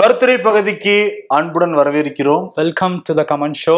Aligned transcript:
கருத்துரை 0.00 0.38
பகுதிக்கு 0.38 1.24
அன்புடன் 1.28 1.76
வரவேற்கிறோம். 1.76 2.50
Welcome 2.54 3.02
to 3.04 3.14
the 3.14 3.24
comment 3.30 3.58
show 3.66 3.74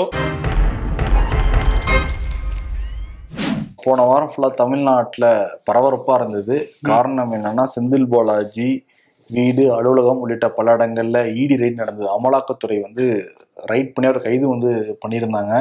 போன 3.85 4.03
வாரம் 4.03 4.33
ஃபுல்லா 4.33 4.51
தமிழ்நாட்டுல 4.55 5.27
பரபரப்பா 5.71 6.15
இருந்தது. 6.15 6.73
காரணம் 6.83 7.33
என்னன்னா 7.33 7.65
செந்தில் 7.75 8.07
பாலாஜி 8.09 8.83
வீடு 9.29 9.75
அலுவலகம் 9.75 10.19
உள்ளிட்ட 10.19 10.49
பல 10.49 10.77
இடங்கள்ல 10.77 11.37
இடி 11.43 11.57
ரைட் 11.57 11.81
நடந்தது. 11.83 12.11
அமலாக்கத்துறை 12.17 12.81
வந்து 12.81 13.33
ரைட் 13.55 13.93
பண்ணி 13.93 14.11
அவர் 14.11 14.23
கைது 14.23 14.49
வந்து 14.49 14.99
பண்ணியிருந்தாங்க. 15.05 15.55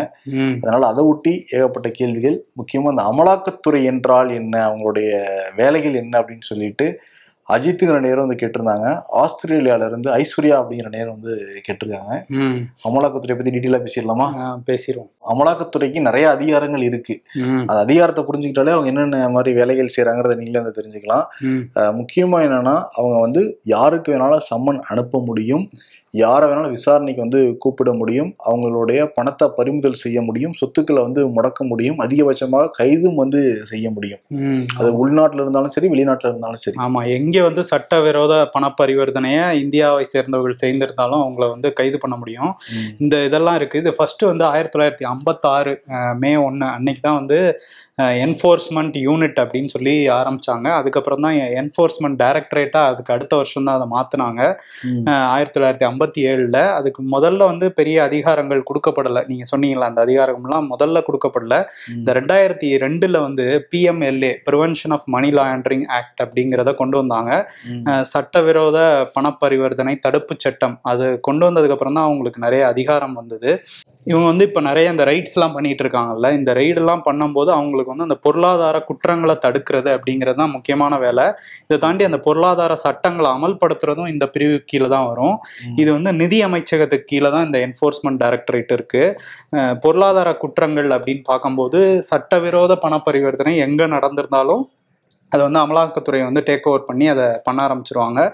அதனால 0.61 0.87
அதை 0.87 1.05
ஒட்டி 1.05 1.45
ஏகப்பட்ட 1.51 1.89
கேள்விகள். 1.89 2.45
முக்கியமா 2.61 2.91
அந்த 2.95 3.05
அமலாக்கத்துறை 3.11 3.83
என்றால் 3.83 4.29
என்ன? 4.29 4.55
அவங்களுடைய 4.69 5.23
வேலைகள் 5.55 5.93
என்ன? 5.93 6.21
அப்படின்னு 6.21 6.41
சொல்லிட்டு 6.41 6.99
அஜித்துங்கிற 7.55 7.99
நேரம் 8.05 8.25
வந்து 8.25 8.39
கேட்டிருந்தாங்க. 8.41 8.87
ஆஸ்திரேலியால 9.21 9.87
இருந்து 9.89 10.09
ஐஸ்வர்யா 10.17 10.55
அப்படிங்கிற 10.59 10.89
நேரம் 10.95 11.15
வந்து 11.17 11.33
கேட்டிருக்காங்க. 11.67 12.13
அமலாக்கத்துறை 12.87 13.35
பத்தி 13.37 13.53
டீட்டெயிலா 13.55 13.81
பேசிடலாமா? 13.85 14.27
பேசிடுவோம் 14.69 15.09
அமலாக்கத்துறைக்கு 15.33 15.99
நிறைய 16.07 16.25
அதிகாரங்கள் 16.35 16.83
இருக்கு. 16.89 17.15
அந்த 17.69 17.79
அதிகாரத்தை 17.85 18.23
புரிஞ்சுக்கிட்டாலே 18.29 18.75
அவங்க 18.75 18.91
என்னென்ன 18.93 19.29
மாதிரி 19.37 19.53
வேலைகள் 19.59 19.93
செய்யறாங்கிறத 19.95 20.37
நீங்களே 20.41 20.63
வந்து 20.63 20.77
தெரிஞ்சுக்கலாம். 20.79 21.25
முக்கியமா 21.99 22.39
என்னன்னா 22.47 22.75
அவங்க 22.97 23.17
வந்து 23.25 23.43
யாருக்கு 23.75 24.13
வேணாலும் 24.13 24.47
சம்மன் 24.51 24.81
அனுப்ப 24.93 25.23
முடியும். 25.29 25.65
யாரை 26.13 26.49
வேணாலும் 26.49 26.69
விசாரணைக்கு 26.69 27.21
வந்து 27.21 27.57
கூப்பிட 27.57 27.93
முடியும். 27.93 28.35
அவங்களுடைய 28.45 29.05
பணத்தை 29.13 29.49
பறிமுதல் 29.55 29.93
செய்ய 29.93 30.21
முடியும். 30.21 30.53
சொத்துக்களை 30.53 31.01
வந்து 31.01 31.27
முடக்க 31.27 31.67
முடியும். 31.67 31.97
அதிகபட்சமாக 31.99 32.69
கைதும் 32.79 33.15
வந்து 33.15 33.61
செய்ய 33.63 33.89
முடியும். 33.89 34.19
அது 34.77 34.89
உள்நாட்டுல 35.01 35.33
இருந்தாலும் 35.33 35.69
சரி 35.69 35.87
வெளிநாட்டுல 35.87 36.27
இருந்தாலும் 36.27 36.55
சரி. 36.55 36.77
ஆமா 36.77 37.07
எங்க 37.07 37.43
வந்து 37.43 37.63
சட்டவிரோத 37.63 38.45
பண 38.45 38.73
பரிவர்த்தனையை 38.81 39.51
இந்தியாவை 39.53 40.03
சேர்ந்தவர்கள் 40.03 40.61
செய்திருந்தாலும் 40.61 41.21
அவங்கள 41.23 41.49
வந்து 41.49 41.73
கைது 41.73 41.97
பண்ண 41.97 42.15
முடியும். 42.15 42.51
இந்த 42.97 43.23
இதெல்லாம் 43.23 43.55
இருக்கு 43.55 43.79
இது 43.79 43.93
ஃபர்ஸ்ட் 43.93 44.21
வந்து 44.21 44.45
ஆயிரத்தி 44.45 44.79
தொள்ளாயிரத்தி 44.79 45.03
ஐம்பத்தாறு 45.03 45.83
மே 46.17 46.35
ஒன்று 46.35 46.65
அன்னைக்கு 46.65 47.01
தான் 47.01 47.15
வந்து 47.15 47.59
என்ஃபோர்ஸ்மெண்ட் 47.97 48.97
யூனிட் 48.97 49.39
அப்படின்னு 49.39 49.65
சொல்லி 49.65 50.09
ஆரம்பிச்சாங்க. 50.09 50.67
அதுக்கப்புறம் 50.71 51.19
தான் 51.19 51.33
என்ஃபோர்ஸ்மெண்ட் 51.33 52.19
டைரக்டரேட்டா 52.23 52.81
அதுக்கு 52.85 53.13
அடுத்த 53.13 53.35
வருஷம் 53.35 53.63
தான் 53.63 53.79
அதை 53.79 53.87
மாத்தினாங்க. 53.91 54.41
ம். 54.83 55.03
அஹ் 55.05 55.27
ஆயிரத்தி 55.27 55.59
தொள்ளாயிரத்தி 55.59 55.85
ஐம்பத்தி 55.99 56.21
ஏழில் 56.31 56.59
அதுக்கு 56.77 57.01
முதல்ல 57.13 57.45
வந்து 57.51 57.65
பெரிய 57.79 57.97
அதிகாரங்கள் 58.07 58.61
கொடுக்கப்படலை. 58.69 59.21
நீங்கள் 59.29 59.49
சொன்னீங்களா 59.51 59.87
அந்த 59.91 60.01
அதிகாரம்லாம் 60.05 60.67
முதல்ல 60.73 60.97
கொடுக்கப்படல. 61.07 61.55
இந்த 61.97 62.13
ரெண்டாயிரத்தி 62.19 62.69
ரெண்டில் 62.83 63.17
வந்து 63.25 63.45
PMLA 63.71 64.31
prevention 64.47 64.93
of 64.97 65.07
money 65.15 65.31
laundering 65.39 65.85
act 65.97 66.21
அப்படிங்கிறத 66.25 66.73
கொண்டு 66.81 66.97
வந்தாங்க. 67.01 67.31
சட்டவிரோத 68.13 68.77
பணப்பரிவர்த்தனை 69.15 69.95
தடுப்பு 70.05 70.35
சட்டம். 70.45 70.77
அது 70.91 71.05
கொண்டு 71.27 71.45
வந்ததுக்கப்புறம் 71.47 71.97
தான் 71.97 72.07
அவங்களுக்கு 72.09 72.45
நிறைய 72.47 72.63
அதிகாரம் 72.73 73.17
வந்தது. 73.21 73.51
இவங்க 74.07 74.27
வந்து 74.31 74.45
இப்போ 74.47 74.61
நிறைய 74.67 74.93
இந்த 74.93 75.03
ரைட்ஸ்லாம் 75.09 75.55
பண்ணிட்டு 75.55 75.83
இருக்காங்கல்ல. 75.85 76.27
இந்த 76.37 76.51
ரைடெல்லாம் 76.59 77.03
பண்ணும்போது 77.07 77.49
அவங்களுக்கு 77.55 77.91
வந்து 77.93 78.05
அந்த 78.07 78.17
பொருளாதார 78.25 78.77
குற்றங்களை 78.89 79.35
தடுக்கிறது 79.45 79.89
அப்படிங்கிறது 79.95 80.39
தான் 80.41 80.53
முக்கியமான 80.55 80.93
வேலை. 81.05 81.25
இதை 81.67 81.77
தாண்டி 81.85 82.03
அந்த 82.09 82.19
பொருளாதார 82.27 82.75
சட்டங்களை 82.85 83.29
அமல்படுத்துறதும் 83.37 84.11
இந்த 84.13 84.25
பிரிவு 84.35 84.55
கீழே 84.71 84.87
தான் 84.95 85.07
வரும். 85.09 85.35
ம். 85.67 85.75
இது 85.89 85.97
வந்து 85.97 86.11
நிதி 86.21 86.37
அமைச்சகத்துக்கு 86.45 87.09
கீழே 87.11 87.29
தான் 87.35 87.45
இந்த 87.47 87.57
என்ஃபோர்ஸ்மெண்ட் 87.67 88.19
டைரக்டரேட் 88.23 88.71
இருக்கு. 88.75 89.03
பொருளாதார 89.83 90.29
குற்றங்கள் 90.43 90.89
அப்படின்னு 90.97 91.23
பார்க்கும்போது 91.31 91.79
சட்டவிரோத 92.09 92.73
பண 92.83 92.95
பரிவர்த்தனை 93.07 93.53
எங்க 93.67 93.81
நடந்திருந்தாலும் 93.95 94.63
அதை 95.29 95.49
வந்து 95.49 95.59
அமலாக்கத்துறை 95.59 96.23
வந்து 96.23 96.43
டேக் 96.45 96.67
ஓவர் 96.67 96.83
பண்ணி 96.83 97.07
அதை 97.07 97.25
பண்ண 97.43 97.67
ஆரம்பிச்சிருவாங்க. 97.67 98.31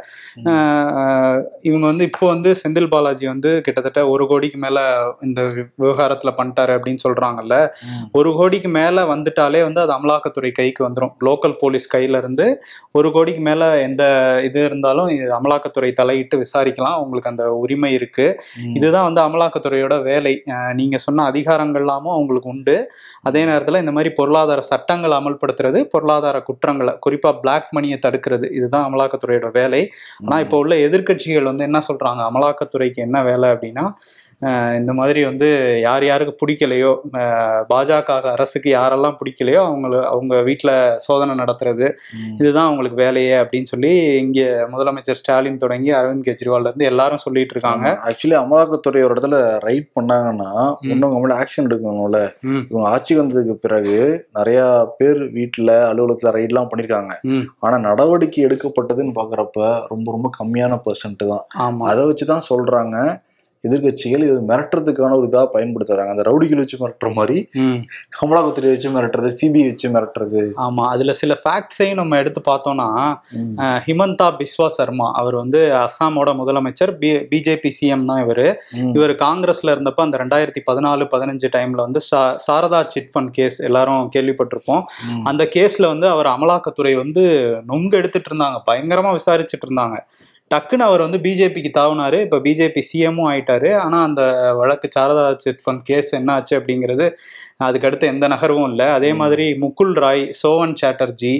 இவங்க 1.61 1.85
வந்து 1.85 2.03
இப்போ 2.03 2.27
வந்து 2.27 2.55
செந்தில் 2.67 2.87
பாலாஜி 2.87 3.27
வந்து 3.27 3.61
கிட்டத்தட்ட 3.61 4.07
ஒரு 4.07 4.27
கோடிக்கு 4.27 4.57
மேல 4.57 5.03
இந்த 5.21 5.41
விவகாரத்துல 5.79 6.33
பண்ணிட்டாரு 6.37 6.79
அப்படின்னு 6.79 6.97
சொல்றாங்கல்ல. 7.07 7.69
ம். 7.69 8.17
ஒரு 8.17 8.35
கோடிக்கு 8.35 8.69
மேல 8.69 9.03
வந்துட்டாலே 9.03 9.61
வந்து 9.61 9.81
அது 9.81 9.93
அமலாக்கத்துறை 9.93 10.51
கைக்கு 10.51 10.89
வந்துடும் 10.89 11.13
லோக்கல் 11.25 11.53
போலீஸ் 11.59 11.95
கையில 11.95 12.17
இருந்து 12.17 12.57
ஒரு 12.91 13.11
கோடிக்கு 13.11 13.41
மேல 13.41 13.81
எந்த 13.81 14.03
இது 14.43 14.65
இருந்தாலும் 14.65 15.07
இது 15.07 15.27
அமலாக்கத்துறை 15.27 15.93
தலையிட்டு 15.93 16.37
விசாரிக்கலாம். 16.37 16.93
அவங்களுக்கு 16.93 17.29
அந்த 17.29 17.53
உரிமை 17.53 17.93
இருக்கு. 17.93 18.41
ம். 18.65 18.75
இதுதான் 18.75 19.13
வந்து 19.13 19.21
அமலாக்கத்துறையோட 19.21 20.01
வேலை. 20.01 20.43
அஹ் 20.45 20.73
நீங்க 20.73 20.97
சொன்ன 20.97 21.31
அதிகாரங்கள்லாமும் 21.31 22.11
அவங்களுக்கு 22.11 22.49
உண்டு. 22.49 22.91
அதே 23.21 23.45
நேரத்துல 23.45 23.79
இந்த 23.79 23.91
மாதிரி 23.91 24.13
பொருளாதார 24.13 24.61
சட்டங்களை 24.61 25.17
அமல்படுத்துறது 25.17 25.83
பொருளாதார 25.83 26.41
குற்றங்களை 26.41 26.84
குறிப்பா 27.05 27.39
பிளாக் 27.39 27.67
மணியை 27.71 27.99
தடுக்கிறது 28.01 28.51
இதுதான் 28.51 28.93
அமலாக்கத்துறையோட 28.93 29.51
வேலை. 29.51 29.91
ஆனா 30.25 30.39
இப்போ 30.39 30.57
உள்ள 30.57 30.75
எதிர்க்கட்சிகள் 30.75 31.43
வந்து 31.43 31.63
என்ன 31.63 31.79
சொல்றாங்க? 31.87 32.21
அமலாக்கத்துறைக்கு 32.29 33.01
என்ன 33.07 33.23
வேலை 33.23 33.49
அப்படின்னா 33.49 33.85
இந்த 34.75 34.93
மாதிரி 34.93 35.25
வந்து 35.25 35.79
யார் 35.81 36.05
யாருக்கு 36.05 36.45
பிடிக்கலையோ 36.45 36.91
பாஜக 37.69 38.21
அரசுக்கு 38.21 38.75
யாரெல்லாம் 38.75 39.15
பிடிக்கலையோ 39.19 39.61
அவங்கள 39.61 40.03
அவங்க 40.03 40.41
வீட்டில் 40.41 40.97
சோதனை 40.97 41.35
நடத்துறது. 41.35 41.91
இதுதான் 42.37 42.63
அவங்களுக்கு 42.63 43.03
வேலையே 43.03 43.33
அப்படின்னு 43.35 43.61
சொல்லி 43.61 43.91
இங்கே 44.17 44.45
முதலமைச்சர் 44.45 45.19
ஸ்டாலின் 45.21 45.57
தொடங்கி 45.57 45.91
அரவிந்த் 45.91 46.25
கெஜ்ரிவால்ல 46.25 46.59
இருந்து 46.59 46.85
எல்லாரும் 46.85 47.17
சொல்லிட்டு 47.17 47.53
இருக்காங்க. 47.55 47.99
ஆக்சுவலி 48.05 48.31
அமலாக்கத்துறை 48.31 49.03
ஒரு 49.03 49.13
இடத்துல 49.13 49.59
ரைட் 49.59 49.89
பண்ணாங்கன்னா. 49.99 50.75
இன்னும் 50.81 51.11
அவங்க 51.11 51.19
மேல 51.19 51.35
ஆக்ஷன் 51.39 51.65
எடுக்கணும்ல. 51.65 52.33
இவங்க 52.69 52.89
ஆட்சி 52.89 53.19
வந்ததுக்கு 53.19 53.53
பிறகு 53.53 54.27
நிறைய 54.33 54.87
பேர் 54.97 55.17
வீட்டுல 55.17 55.71
அலுவலகத்துல 55.71 56.31
ரைட்லாம் 56.31 56.67
பண்ணிருக்காங்க. 56.75 57.11
ம். 57.21 57.41
ஆனா 57.59 57.77
நடவடிக்கை 57.77 58.45
எடுக்கப்பட்டதுன்னு 58.45 59.13
பாக்குறப்ப 59.15 59.81
ரொம்ப 59.87 60.11
ரொம்ப 60.11 60.29
கம்மியான 60.43 60.81
பெர்சன்ட் 60.85 61.27
தான். 61.27 61.45
அதை 61.79 62.03
வச்சுதான் 62.03 62.41
சொல்றாங்க. 62.49 63.23
எதிர்க்கட்சிகள் 63.67 64.23
இது 64.27 64.35
மிரட்டுறதுக்கான 64.49 65.15
ஒரு 65.19 65.27
இதா 65.29 65.43
பயன்படுத்துறாங்க. 65.55 66.11
அந்த 66.13 66.23
ரவுடிகள் 66.29 66.61
வச்சு 66.61 66.77
மிரட்டுற 66.83 67.09
மாதிரி 67.19 67.37
அமலாக்கத்துறை 68.23 68.69
வச்சு 68.73 68.89
மிரட்டுறது 68.95 69.29
சிபிஐ 69.39 69.65
வச்சு 69.69 69.87
மிரட்டுறது. 69.95 70.43
ஆமா 70.65 70.83
அதுல 70.93 71.13
சில 71.21 71.33
ஃபேக்ட்ஸையும் 71.43 71.99
நம்ம 72.01 72.17
எடுத்து 72.21 72.41
பார்த்தோம்னா 72.49 72.87
ஹிமந்தா 73.87 74.27
பிஸ்வா 74.39 74.67
சர்மா 74.77 75.07
அவர் 75.21 75.37
வந்து 75.41 75.59
அஸ்ஸாமோட 75.83 76.29
முதலமைச்சர் 76.41 76.93
பி 77.01 77.09
பிஜேபி 77.31 77.71
சிஎம் 77.79 78.07
தான் 78.11 78.21
இவர். 78.25 78.45
இவர் 78.97 79.13
காங்கிரஸ்ல 79.25 79.73
இருந்தப்ப 79.75 80.05
அந்த 80.07 80.17
ரெண்டாயிரத்தி 80.23 80.63
பதினாலு 80.69 81.03
பதினஞ்சு 81.13 81.49
டைம்ல 81.55 81.81
வந்து 81.87 82.01
சாரதா 82.47 82.81
சிட் 82.93 83.11
ஃபண்ட் 83.13 83.33
கேஸ் 83.39 83.59
எல்லாரும் 83.69 84.11
கேள்விப்பட்டிருப்போம். 84.15 84.83
அந்த 85.31 85.43
கேஸ்ல 85.55 85.85
வந்து 85.93 86.07
அவர் 86.13 86.29
அமலாக்கத்துறை 86.35 86.93
வந்து 87.03 87.23
நொங்கு 87.71 87.99
எடுத்துட்டு 88.01 88.31
இருந்தாங்க 88.31 88.59
பயங்கரமா 88.69 89.11
விசாரிச்சுட்டு 89.19 89.67
இருந்தாங்க. 89.69 89.97
டக்குன்னு 90.53 90.85
அவர் 90.87 91.01
வந்து 91.03 91.19
பிஜேபிக்கு 91.25 91.69
தாவுனாரு. 91.77 92.17
இப்போ 92.25 92.37
பிஜேபி 92.45 92.81
சிஎம்மும் 92.89 93.29
ஆயிட்டாரு. 93.29 93.69
ஆனா 93.83 93.97
அந்த 94.07 94.21
வழக்கு 94.59 94.87
சாரதா 94.95 95.23
சிட் 95.43 95.63
ஃபண்ட் 95.63 95.83
கேஸ் 95.87 96.11
என்ன 96.19 96.29
ஆச்சு 96.37 96.53
அப்படிங்கிறது 96.59 97.05
அதுக்கடுத்து 97.65 98.05
எந்த 98.13 98.25
நகர்வும் 98.33 98.67
இல்லை. 98.71 98.87
அதே 98.97 99.09
மாதிரி 99.21 99.45
முகுல் 99.63 99.93
ராய் 100.03 100.23
சோவன் 100.41 100.75
சாட்டர்ஜி 100.81 101.31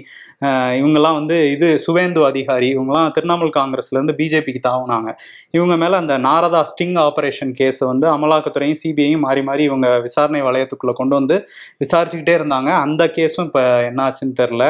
இவங்கெல்லாம் 0.79 1.17
வந்து 1.19 1.37
இது 1.55 1.67
சுவேந்து 1.85 2.21
அதிகாரி 2.29 2.67
இவங்கெல்லாம் 2.75 3.11
திரிணாமுல் 3.17 3.53
காங்கிரஸ்ல 3.59 3.97
இருந்து 3.97 4.15
பிஜேபிக்கு 4.21 4.61
தாவுனாங்க. 4.69 5.09
இவங்க 5.57 5.75
மேல 5.83 5.99
அந்த 6.03 6.15
நாரதா 6.27 6.61
ஸ்டிங் 6.71 6.97
ஆபரேஷன் 7.05 7.53
கேஸை 7.59 7.85
வந்து 7.91 8.07
அமலாக்கத்துறையும் 8.15 8.79
சிபிஐயும் 8.83 9.23
மாறி 9.27 9.43
மாறி 9.49 9.65
இவங்க 9.69 9.87
விசாரணை 10.07 10.41
வளையத்துக்குள்ள 10.47 10.95
கொண்டு 11.01 11.15
வந்து 11.19 11.37
விசாரிச்சுக்கிட்டே 11.83 12.37
இருந்தாங்க. 12.39 12.71
அந்த 12.85 13.03
கேஸும் 13.19 13.47
இப்போ 13.49 13.63
என்ன 13.89 14.01
ஆச்சுன்னு 14.07 14.37
தெரில 14.41 14.63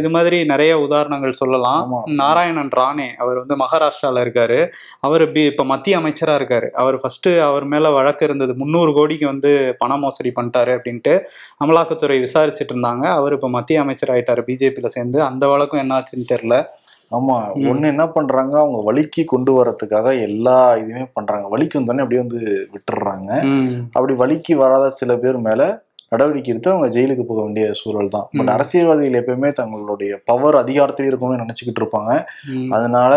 இது 0.00 0.10
மாதிரி 0.16 0.40
நிறைய 0.54 0.72
உதாரணங்கள் 0.86 1.38
சொல்லலாம். 1.42 1.82
நாராயணன் 2.22 2.74
ராணே 2.80 3.10
அவர் 3.22 3.38
வந்து 3.42 3.49
மகாராஷ்டிரால 3.56 4.24
இருக்காரு. 4.24 4.68
அவர் 5.00 5.32
பி 5.32 5.44
இப்போ 5.44 5.64
மத்திய 5.64 5.98
அமைச்சரா 5.98 6.34
இருக்காரு. 6.40 6.70
அவர் 6.70 6.98
ஃபர்ஸ்ட் 7.00 7.28
அவர் 7.28 7.64
மேல 7.64 7.90
வழக்கு 7.90 8.24
இருந்தது 8.24 8.54
முந்நூறு 8.54 8.92
கோடிக்கு 8.92 9.26
வந்து 9.26 9.74
பண 9.78 9.96
மோசடி 9.96 10.32
பண்ணிட்டாரு 10.36 10.72
அப்படின்ட்டு 10.76 11.14
அமலாக்கத்துறை 11.64 12.18
விசாரிச்சுட்டு 12.20 12.74
இருந்தாங்க. 12.74 13.04
அவர் 13.04 13.32
இப்போ 13.32 13.48
மத்திய 13.48 13.80
அமைச்சர் 13.80 14.10
ஆயிட்டாரு 14.10 14.44
பிஜேபியில 14.46 14.86
சேர்ந்து. 14.86 15.22
அந்த 15.22 15.46
வழக்கும் 15.46 15.80
என்ன 15.80 15.98
ஆச்சுன்னு 15.98 16.32
தெரியல. 16.32 16.64
ஆமா. 17.12 17.36
ஒண்ணு 17.54 17.86
என்ன 17.86 18.06
பண்றாங்க? 18.08 18.58
அவங்க 18.58 18.92
வலிக்கு 18.92 19.24
கொண்டு 19.24 19.52
வரதுக்காக 19.52 20.20
எல்லா 20.20 20.76
இதுவுமே 20.76 21.10
பண்றாங்க. 21.12 21.48
வலிக்கு 21.48 21.80
வந்தோடனே 21.80 21.98
அப்படியே 21.98 22.22
வந்து 22.22 22.68
விட்டுடுறாங்க 22.74 23.30
அப்படி 23.92 24.12
வலிக்கு 24.12 24.54
வராத 24.54 24.90
சில 24.90 25.16
பேர் 25.16 25.38
மேல 25.38 25.88
நடவடிக்கை 26.12 26.50
எடுத்து 26.52 26.72
அவங்க 26.72 26.88
ஜெயிலுக்கு 26.96 27.24
போக 27.26 27.40
வேண்டிய 27.44 27.66
சூழல் 27.80 28.14
தான் 28.14 28.26
பட். 28.38 28.52
அரசியல்வாதிகள் 28.56 29.18
எப்பயுமே 29.20 29.50
தங்களுடைய 29.60 30.12
பவர் 30.30 30.56
அதிகாரத்திலே 30.62 31.10
இருக்கணும்னு 31.10 31.42
நினைச்சுக்கிட்டு 31.44 31.82
இருப்பாங்க. 31.82 32.12
அதனால 32.76 33.12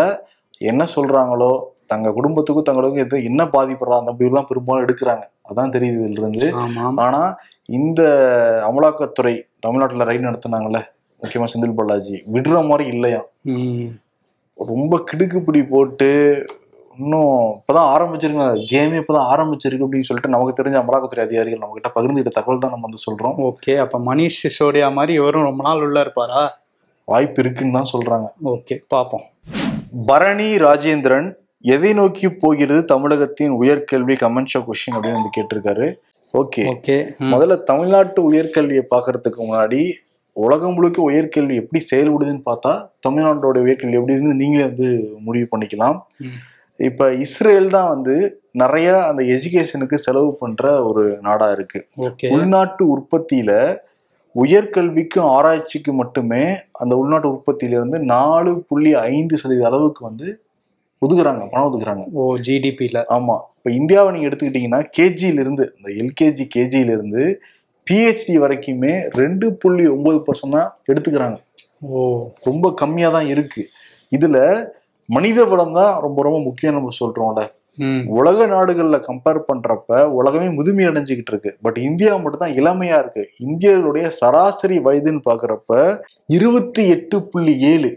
என்ன 0.70 0.82
சொல்றாங்களோ 0.96 1.52
தங்க 1.92 2.10
குடும்பத்துக்கும் 2.18 2.68
தங்களுக்கும் 2.68 3.04
எது 3.06 3.16
என்ன 3.30 3.42
பாதிப்படுறா 3.56 3.96
அந்த 4.02 4.12
முடிவு 4.12 4.36
தான் 4.38 4.48
பெரும்பாலும் 4.50 4.84
எடுக்கிறாங்க. 4.86 5.24
அதான் 5.50 5.74
தெரியுது 5.76 6.06
இதுல 6.06 6.26
இருந்து 6.26 6.48
ஆனா 7.06 7.20
இந்த 7.78 8.00
அமலாக்கத்துறை 8.68 9.34
தமிழ்நாட்டுல 9.66 10.06
ரைடு 10.08 10.28
நடத்துனாங்கல்ல 10.28 10.80
முக்கியமா 11.22 11.46
செந்தில் 11.50 11.78
பாலாஜி 11.78 12.16
விடுற 12.34 12.56
மாதிரி 12.70 12.84
இல்லையா 12.94 13.20
ரொம்ப 14.58 14.96
கிடுக்குப்பிடி 15.10 15.60
போட்டு 15.70 16.08
இன்னும் 17.02 17.36
இப்பதான் 17.58 17.88
ஆரம்பிச்சிருங்க. 17.94 18.46
கேமே 18.72 18.96
இப்பதான் 19.02 19.28
ஆரம்பிச்சிருக்கு 19.34 19.86
அப்படின்னு 19.86 20.08
சொல்லிட்டு 20.08 20.32
நமக்கு 20.34 20.58
தெரிஞ்ச 20.58 20.76
அமலாக்கத்துறை 20.80 21.22
அதிகாரிகள் 21.26 21.62
நம்ம 21.62 21.76
கிட்ட 21.78 21.90
பகிர்ந்துகிட்ட 21.96 22.32
தகவல் 22.38 22.62
தான் 22.64 22.74
நம்ம 22.74 22.86
வந்து 22.88 23.04
சொல்றோம். 23.06 23.36
ஓகே 23.48 23.74
அப்ப 23.84 24.00
மணிஷ் 24.10 24.40
சிசோடியா 24.42 24.88
மாதிரி 24.98 25.14
இவரும் 25.20 25.48
ரொம்ப 25.50 25.62
நாள் 25.68 25.84
உள்ள 25.86 25.98
இருப்பாரா? 26.06 26.42
வாய்ப்பு 27.12 27.40
இருக்குன்னு 27.44 27.76
தான் 27.78 27.90
சொல்றாங்க. 27.94 28.28
ஓகே 28.54 28.76
பார்ப்போம் 28.94 29.24
பரணி 30.10 30.48
ராஜேந்திரன் 30.66 31.28
எதை 31.74 31.90
நோக்கி 31.98 32.28
போகிறது 32.44 32.80
தமிழகத்தின் 32.92 33.52
உயர்கல்வி 33.60 34.14
கமெண்ட் 34.22 34.52
ஷோ 34.54 34.60
கொஸ்டின் 34.68 34.96
அப்படின்னு 34.96 35.20
வந்து 35.20 35.34
கேட்டிருக்காரு. 35.36 35.86
ஓகே 36.34 36.62
ஓகே 36.72 36.96
முதல்ல 37.32 37.56
தமிழ்நாட்டு 37.70 38.20
உயர்கல்வியை 38.30 38.84
பார்க்கறதுக்கு 38.94 39.40
முன்னாடி 39.44 39.82
உலகம் 40.36 40.74
முழுக்க 40.76 40.98
உயர்கல்வி 41.10 41.54
எப்படி 41.60 41.80
செயல்படுதுன்னு 41.90 42.42
பார்த்தா 42.48 42.72
தமிழ்நாட்டோட 43.06 43.58
உயர்கல்வி 43.66 43.98
எப்படி 43.98 44.16
இருந்து 44.16 44.40
நீங்களே 44.40 44.64
வந்து 44.70 44.88
முடிவு 45.26 45.46
பண்ணிக்கலாம். 45.52 45.98
இப்ப 46.80 47.08
இஸ்ரேல் 47.24 47.68
தான் 47.70 47.90
வந்து 47.90 48.14
நிறைய 48.54 48.88
அந்த 49.08 49.22
எஜுகேஷனுக்கு 49.34 49.96
செலவு 50.04 50.30
பண்ற 50.34 50.62
ஒரு 50.88 51.02
நாடா 51.22 51.46
இருக்கு. 51.52 51.80
உள்நாட்டு 52.34 52.82
உற்பத்தியில 52.94 53.52
உயர்கல்விக்கும் 54.34 55.28
ஆராய்ச்சிக்கு 55.34 55.92
மட்டுமே 55.98 56.42
அந்த 56.80 56.92
உள்நாட்டு 57.00 57.28
உற்பத்தியில 57.32 57.76
இருந்து 57.78 57.98
நாலு 58.10 58.52
புள்ளி 58.68 58.92
ஐந்து 59.10 59.34
சதவீத 59.42 59.66
அளவுக்கு 59.66 60.02
வந்து 60.04 60.28
ஒதுக்குறாங்க 61.02 61.42
பணம் 61.46 61.68
ஒதுக்குறாங்க. 61.68 62.04
ஓ 62.14 62.22
ஜிடிபியில் 62.46 63.00
ஆமா. 63.16 63.36
இப்ப 63.56 63.70
இந்தியாவை 63.78 64.08
நீங்க 64.12 64.28
எடுத்துக்கிட்டீங்கன்னா 64.28 64.80
கேஜியில 64.96 65.42
இருந்து 65.44 65.64
இந்த 65.76 65.88
எல்கேஜி 66.02 66.44
கேஜியில 66.54 66.94
இருந்து 66.96 67.24
பிஹெச்டி 67.86 68.34
வரைக்குமே 68.42 68.92
ரெண்டு 69.20 69.46
புள்ளி 69.62 69.84
ஒன்பது 69.94 70.18
பர்சன்ட் 70.26 70.56
தான் 70.58 70.70
எடுத்துக்கிறாங்க. 70.90 71.36
ஓ. 71.90 72.00
ரொம்ப 72.44 72.66
கம்மியா 72.74 73.08
தான் 73.10 73.28
இருக்கு. 73.28 73.62
இதுல 74.12 74.38
மனித 75.06 75.44
வளம் 75.44 75.72
தான் 75.72 76.00
ரொம்ப 76.00 76.22
ரொம்ப 76.22 76.38
முக்கியம் 76.40 76.74
நம்ம 76.74 76.90
சொல்றோம்ல. 77.00 77.42
உலக 78.06 78.46
நாடுகள்ல 78.46 78.96
கம்பேர் 79.06 79.40
பண்றப்ப 79.48 80.04
உலகமே 80.18 80.48
முதுமை 80.48 80.84
அடைஞ்சுக்கிட்டு 80.86 81.32
இருக்கு. 81.32 81.56
பட் 81.62 81.76
இந்தியா 81.76 82.16
மட்டும் 82.16 82.42
தான் 82.44 82.56
இளமையா 82.60 82.98
இருக்கு. 82.98 83.28
இந்தியர்களுடைய 83.46 84.06
சராசரி 84.20 84.78
வயதுன்னு 84.78 85.22
பாக்குறப்ப 85.30 86.00
இருபத்தி 86.26 86.88
எட்டு 86.88 87.22
புள்ளி 87.22 87.54
ஏழு. 87.72 87.90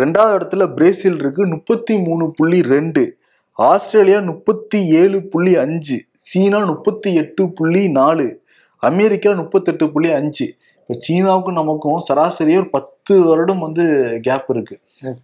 ரெண்டாவது 0.00 0.36
இடத்துல 0.38 0.74
பிரேசில் 0.74 1.18
இருக்கு 1.18 1.46
முப்பத்தி 1.46 1.96
மூணு 1.98 2.32
புள்ளி 2.36 2.62
ரெண்டு. 2.62 3.04
ஆஸ்திரேலியா 3.52 4.18
முப்பத்தி 4.20 4.80
ஏழு 5.00 5.18
புள்ளி 5.32 5.56
அஞ்சு. 5.56 5.98
சீனா 6.10 6.64
முப்பத்தி 6.64 7.14
எட்டு 7.14 7.52
புள்ளி 7.52 7.88
நாலு. 7.88 8.26
அமெரிக்கா 8.82 9.30
முப்பத்தெட்டு 9.32 9.84
புள்ளி 9.92 10.10
அஞ்சு. 10.10 10.46
இப்போ 10.80 10.94
சீனாவுக்கும் 11.06 11.58
நமக்கும் 11.60 12.02
சராசரியா 12.08 12.60
ஒரு 12.62 12.68
பத்து 12.76 13.14
வருடம் 13.28 13.58
வந்து 13.58 13.84
கேப் 14.26 14.50
இருக்கு. 14.54 14.76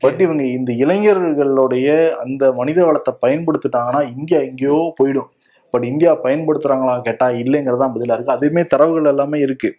பட் 0.03 0.21
இவங்க 0.21 0.43
இந்த 0.45 0.73
இளைஞர்களுடைய 0.73 1.89
அந்த 2.25 2.53
மனித 2.53 2.85
வளத்தை 2.85 3.15
பயன்படுத்திட்டாங்கன்னா 3.25 4.03
இந்தியா 4.17 4.41
எங்கேயோ 4.41 4.95
போயிடும். 4.99 5.31
பட் 5.71 5.85
இந்தியா 5.85 6.11
பயன்படுத்துறாங்களா 6.23 7.03
கேட்டா 7.03 7.29
இல்லைங்கிறதா 7.29 7.87
பதிலா 7.95 8.17
இருக்கு. 8.17 8.37
அதுவுமே 8.37 8.65
தரவுகள் 8.65 9.05
எல்லாமே 9.05 9.39
இருக்கு. 9.41 9.71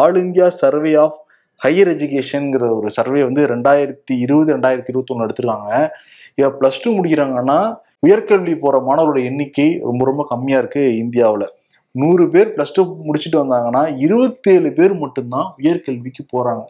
All 0.00 0.16
India 0.16 0.48
survey 0.48 0.94
of 0.94 1.18
higher 1.64 1.90
எஜுகேஷன்ங்கிற 1.92 2.64
ஒரு 2.78 2.90
சர்வே 2.90 3.22
வந்து 3.22 3.46
ரெண்டாயிரத்தி 3.46 4.14
இருபது 4.24 4.56
ரெண்டாயிரத்தி 4.56 4.90
இருபத்தொன்னு 4.92 5.26
எடுத்திருக்காங்க. 5.26 5.88
இவ 6.34 6.48
பிளஸ் 6.60 6.82
டூ 6.84 6.90
முடிக்கிறாங்கன்னா 6.96 7.58
உயர்கல்வி 8.06 8.54
போற 8.58 8.78
மாணவரோட 8.88 9.24
எண்ணிக்கை 9.24 9.68
ரொம்ப 9.82 10.04
ரொம்ப 10.04 10.26
கம்மியா 10.28 10.58
இருக்கு 10.58 10.82
இந்தியாவுல. 11.04 11.44
நூறு 11.90 12.28
பேர் 12.28 12.52
பிளஸ் 12.56 12.74
டூ 12.74 12.82
முடிச்சுட்டு 13.06 13.38
வந்தாங்கன்னா 13.42 13.82
இருபத்தேழு 13.96 14.72
பேர் 14.72 14.94
மட்டும்தான் 14.94 15.46
உயர்கல்விக்கு 15.62 16.24
போறாங்க. 16.36 16.64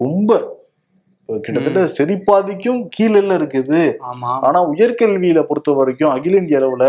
ரொம்ப 0.00 0.58
கிட்டத்தட்ட 1.38 1.80
சரிபாதிக்கும் 1.98 2.88
கீழே 2.88 3.20
இருக்குது. 3.38 3.80
ஆனா 4.48 4.60
உயர்கல்வியில 4.72 5.42
பொறுத்த 5.42 5.72
வரைக்கும் 5.72 6.10
அகில 6.10 6.36
இந்திய 6.36 6.60
அளவுல 6.60 6.86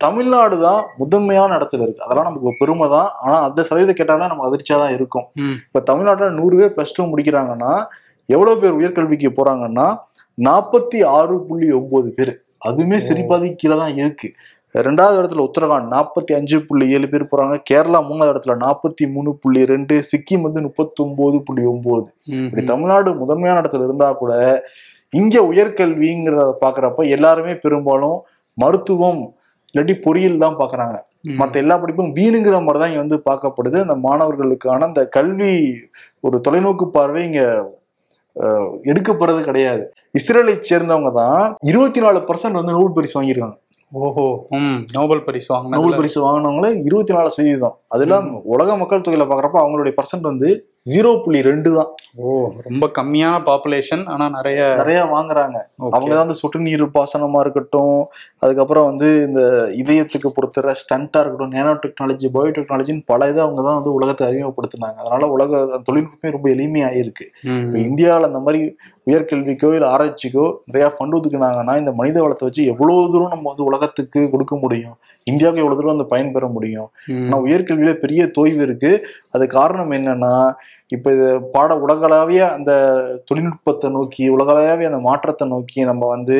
தமிழ்நாடு 0.00 0.58
தான் 0.58 0.84
முதன்மையான 0.98 1.56
இடத்துல 1.58 1.82
இருக்கு. 1.82 2.04
அதெல்லாம் 2.04 2.24
நமக்கு 2.24 2.52
பெருமை 2.60 2.88
தான். 2.88 3.08
ஆனா 3.20 3.42
அந்த 3.42 3.62
சதவீதம் 3.62 3.94
கேட்டாலும் 3.94 4.28
நம்ம 4.28 4.46
அதிர்ச்சியா 4.48 4.78
தான் 4.78 4.94
இருக்கும். 4.94 5.26
இப்ப 5.66 5.80
தமிழ்நாட்டுல 5.80 6.30
நூறு 6.30 6.56
பேர் 6.56 6.74
பிளஸ் 6.76 6.96
டூ 6.96 7.04
முடிக்கிறாங்கன்னா 7.04 7.72
எவ்வளவு 8.28 8.60
பேர் 8.60 8.72
உயர்கல்விக்கு 8.72 9.30
போறாங்கன்னா 9.38 9.86
நாற்பத்தி 10.38 11.04
ஆறு 11.18 11.40
புள்ளி 11.48 11.72
ஒன்பது 11.72 12.10
பேர். 12.10 12.32
அதுவுமே 12.66 12.96
ஓ. 12.96 13.06
சரிபாதி 13.08 13.54
கீழே 13.54 13.76
தான் 13.76 13.96
இருக்கு. 13.96 14.28
ரெண்டாவது 14.74 15.18
இடத்துல 15.20 15.44
உத்தரகாண்ட் 15.48 15.88
நாற்பத்தி 15.94 16.32
அஞ்சு 16.36 16.58
புள்ளி 16.60 16.84
ஏழு 16.96 17.06
பேர் 17.08 17.30
போறாங்க. 17.32 17.56
கேரளா 17.70 17.98
மூணாவது 18.08 18.32
இடத்துல 18.34 18.54
நாற்பத்தி 18.56 19.04
மூணு 19.06 19.30
புள்ளி 19.42 19.62
ரெண்டு 19.64 19.94
சிக்கிம் 20.10 20.40
வந்து 20.40 20.60
முப்பத்தொன்பது 20.60 21.38
புள்ளி 21.42 21.64
ஒன்பது 21.64 22.08
இப்படி 22.44 22.64
தமிழ்நாடு 22.64 23.10
முதன்மையான 23.14 23.60
இடத்துல 23.62 23.86
இருந்தா 23.88 24.12
கூட 24.12 24.32
இங்க 25.12 25.38
உயர்கல்விங்கிறத 25.42 26.50
பாக்குறப்ப 26.64 27.08
எல்லாருமே 27.16 27.54
பெரும்பாலும் 27.54 28.18
மருத்துவம் 28.58 29.22
இல்லாட்டி 29.74 29.94
பொறியியல் 30.00 30.42
தான் 30.44 30.56
பாக்குறாங்க. 30.60 30.96
ம். 31.24 31.36
மத்த 31.40 31.54
எல்லா 31.56 31.74
படிப்பும் 31.78 32.12
வீணுங்கிற 32.16 32.56
மாதிரி 32.62 32.80
தான் 32.80 32.90
இங்க 32.90 33.02
வந்து 33.04 33.18
பார்க்கப்படுது. 33.28 33.76
அந்த 33.84 33.94
மாணவர்களுக்கான 34.06 34.86
அந்த 34.90 35.08
கல்வி 35.16 35.52
ஒரு 36.20 36.38
தொலைநோக்கு 36.46 36.86
பார்வை 36.90 37.22
இங்க 37.28 37.42
எடுக்கப்படுறது 38.90 39.40
கிடையாது. 39.42 39.84
இஸ்ரேலை 40.18 40.54
சேர்ந்தவங்க 40.70 41.12
தான் 41.12 41.40
இருபத்தி 41.62 42.00
நாலு 42.00 42.20
பர்சன்ட் 42.28 42.58
வந்து 42.60 42.74
நோபல் 42.76 42.96
பரிசு 42.98 43.16
வாங்கியிருக்காங்க. 43.18 43.56
ஓஹோ. 43.92 44.46
ம் 44.48 44.84
நோபல் 44.92 45.24
பரிசு 45.24 45.54
நோபல் 45.54 45.70
வாங்கினது 45.70 45.96
பரிசு 45.96 46.18
வாங்கினவங்கள 46.22 46.84
இருபத்தி 46.84 47.12
நாலு 47.12 47.30
சதவீதம். 47.30 47.78
அதெல்லாம் 47.88 48.42
உலக 48.42 48.76
மக்கள் 48.76 49.00
தொகையில 49.00 49.26
பாக்குறப்ப 49.26 49.58
அவங்களுடைய 49.64 49.94
பர்சன்ட் 49.96 50.20
வந்து 50.20 50.70
ஜீரோ 50.86 51.10
புள்ளி 51.24 51.40
ரெண்டு 51.48 51.68
தான். 51.76 51.90
ஓ 52.22 52.30
ரொம்ப 52.66 52.84
கம்மியான 52.96 53.34
பாப்புலேஷன் 53.48 54.02
ஆனா 54.12 54.24
நிறைய 54.36 54.60
நிறைய 54.80 55.00
வாங்குறாங்க. 55.12 55.58
அவங்க 55.96 56.10
தான் 56.14 56.26
இந்த 56.26 56.36
சொட்டு 56.40 56.64
நீர் 56.64 56.82
பாசனமா 56.96 57.40
இருக்கட்டும் 57.44 57.98
அதுக்கப்புறம் 58.44 58.88
வந்து 58.88 59.08
இந்த 59.26 59.42
இதயத்துக்கு 59.82 60.30
பொறுத்தர 60.36 60.74
ஸ்டண்டா 60.80 61.20
இருக்கட்டும் 61.22 61.54
நேனோ 61.56 61.74
டெக்னாலஜி 61.84 62.30
பயோ 62.36 62.50
டெக்னாலஜின்னு 62.56 63.08
பல 63.12 63.28
இதை 63.32 63.42
அவங்க 63.46 63.62
தான் 63.68 63.78
வந்து 63.80 63.94
உலகத்தை 63.98 64.24
அறிமுகப்படுத்தினாங்க. 64.30 64.98
அதனால 65.04 65.28
உலக 65.36 65.60
அந்த 65.66 65.80
தொழில்நுட்பமே 65.90 66.34
ரொம்ப 66.36 66.48
எளிமையாயிருக்கு. 66.54 67.28
இப்போ 67.66 67.78
இந்தியாவில் 67.88 68.30
அந்த 68.30 68.42
மாதிரி 68.46 68.60
உயர்கல்விக்கோ 69.10 69.70
இல்லை 69.76 69.86
ஆராய்ச்சிக்கோ 69.94 70.48
நிறைய 70.68 70.88
ஃபண்ட் 70.96 71.16
ஒதுக்குனாங்கன்னா 71.18 71.74
இந்த 71.82 71.92
மனித 72.00 72.18
வளத்தை 72.24 72.44
வச்சு 72.48 72.64
எவ்வளவு 72.72 73.08
தூரம் 73.14 73.32
நம்ம 73.36 73.48
வந்து 73.52 73.68
உலகத்துக்கு 73.70 74.20
கொடுக்க 74.34 74.54
முடியும்? 74.64 74.98
இந்தியாவுக்கு 75.26 75.62
எவ்வளவு 75.62 75.78
தூரம் 75.78 75.94
வந்து 75.94 76.12
பயன்பெற 76.12 76.44
முடியும்? 76.54 76.88
ம், 77.14 77.24
ஆனா 77.26 77.36
உயர்கல்வியில 77.46 77.92
பெரிய 78.04 78.22
தொய்வு 78.36 78.62
இருக்கு. 78.66 78.92
அது 79.34 79.44
காரணம் 79.56 79.92
என்னன்னா 79.98 80.34
இப்ப 80.94 81.12
இது 81.16 81.26
பாட 81.54 81.72
உலகளாவிய 81.84 82.42
அந்த 82.56 82.72
தொழில்நுட்பத்தை 83.28 83.88
நோக்கி 83.96 84.24
உலகளாவிய 84.34 84.90
அந்த 84.90 85.00
மாற்றத்தை 85.08 85.46
நோக்கி 85.52 85.80
நம்ம 85.90 86.08
வந்து 86.14 86.36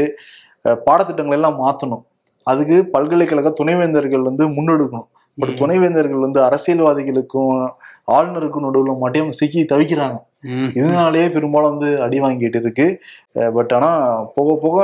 பாடத்திட்டங்களை 0.86 1.36
எல்லாம் 1.38 1.60
மாத்தணும். 1.62 2.02
அதுக்கு 2.46 2.76
பல்கலைக்கழக 2.94 3.50
துணைவேந்தர்கள் 3.60 4.28
வந்து 4.28 4.44
முன்னெடுக்கணும். 4.56 5.08
பட். 5.38 5.54
துணைவேந்தர்கள் 5.60 6.24
வந்து 6.26 6.40
அரசியல்வாதிகளுக்கும் 6.48 7.54
ஆளுநருக்கும் 8.16 8.64
நடுவில் 8.66 9.02
மட்டும் 9.02 9.32
சிக்கி 9.38 9.60
தவிக்கிறாங்க. 9.72 10.18
இதனாலேயே 10.78 11.26
பெரும்பாலும் 11.34 11.72
வந்து 11.72 11.88
அடி 12.04 12.18
வாங்கிட்டு 12.20 12.60
இருக்கு. 12.62 12.86
பட் 13.56 13.72
ஆனா 13.78 13.90
போக 14.36 14.54
போக 14.64 14.76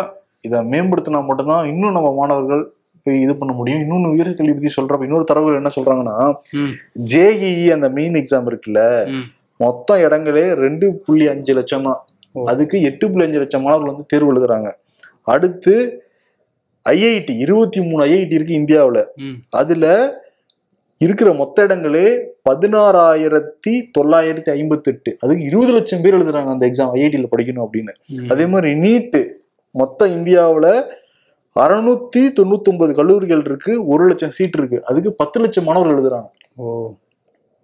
இதை 0.47 0.59
மேம்படுத்தினா 0.73 1.20
மட்டும்தான் 1.29 1.69
இன்னும் 1.73 1.97
நம்ம 1.97 2.11
மாணவர்கள் 2.19 2.62
இது 3.25 3.35
பண்ண 3.41 3.53
முடியும். 3.59 3.82
இன்னொன்னு 3.84 4.13
உயர்கல்வி 4.15 4.55
பத்தி 4.55 4.70
சொல்றப்ப 4.77 5.06
இன்னொரு 5.06 5.25
தரவுகள் 5.31 5.60
என்ன 5.60 5.70
சொல்றாங்கன்னா 5.77 6.17
ஜேஇஇ 7.13 7.67
அந்த 7.77 7.89
மெயின் 7.98 8.19
எக்ஸாம் 8.20 8.48
இருக்குல்ல. 8.51 8.82
மொத்தம் 9.58 10.00
இடங்களே 10.00 10.53
ரெண்டு 10.55 10.94
புள்ளி 10.94 11.29
அஞ்சு 11.29 11.55
லட்சம் 11.55 11.82
தான். 11.82 12.05
அதுக்கு 12.44 12.82
எட்டு 12.82 13.10
புள்ளி 13.10 13.24
அஞ்சு 13.24 13.38
லட்சம் 13.38 13.62
மாணவர்கள் 13.62 13.91
வந்து 13.91 14.06
தேர்வு 14.06 14.32
எழுதுறாங்க. 14.32 14.70
அடுத்து 15.22 16.03
ஐஐடி 16.88 17.36
இருபத்தி 17.36 17.82
மூணு 17.82 18.05
ஐஐடி 18.05 18.32
இருக்கு 18.32 18.55
இந்தியாவுல. 18.55 19.05
அதுல 19.50 19.86
இருக்கிற 20.96 21.32
மொத்த 21.32 21.62
இடங்களே 21.62 22.34
பதினாறாயிரத்தி 22.50 23.72
தொள்ளாயிரத்தி 23.98 24.50
ஐம்பத்தி 24.50 24.84
எட்டு 24.84 25.17
அதுக்கு 25.20 25.44
இருபது 25.44 25.72
லட்சம் 25.72 26.00
பேர் 26.00 26.15
எழுதுறாங்க 26.15 26.46
அந்த 26.46 26.67
எக்ஸாம் 26.67 26.93
ஐஐடியில் 26.94 27.29
படிக்கணும் 27.36 27.67
அப்படின்னு. 27.67 27.93
அதே 28.29 28.46
மாதிரி 28.46 28.74
நீட்டு 28.74 29.43
மொத்த 29.70 30.06
இந்தியாவுல 30.06 30.82
அறுநூத்தி 31.56 32.22
தொண்ணூத்தி 32.41 32.69
ஒன்பது 32.69 32.94
கல்லூரிகள் 32.94 33.43
இருக்கு 33.44 33.86
ஒரு 33.86 34.06
லட்சம் 34.06 34.31
சீட் 34.31 34.56
இருக்கு. 34.56 34.84
அதுக்கு 34.84 35.12
பத்து 35.12 35.41
லட்சம் 35.41 35.65
மாணவர்கள் 35.65 35.98
எழுதுறாங்க. 35.98 36.29
ஓ. 36.56 36.94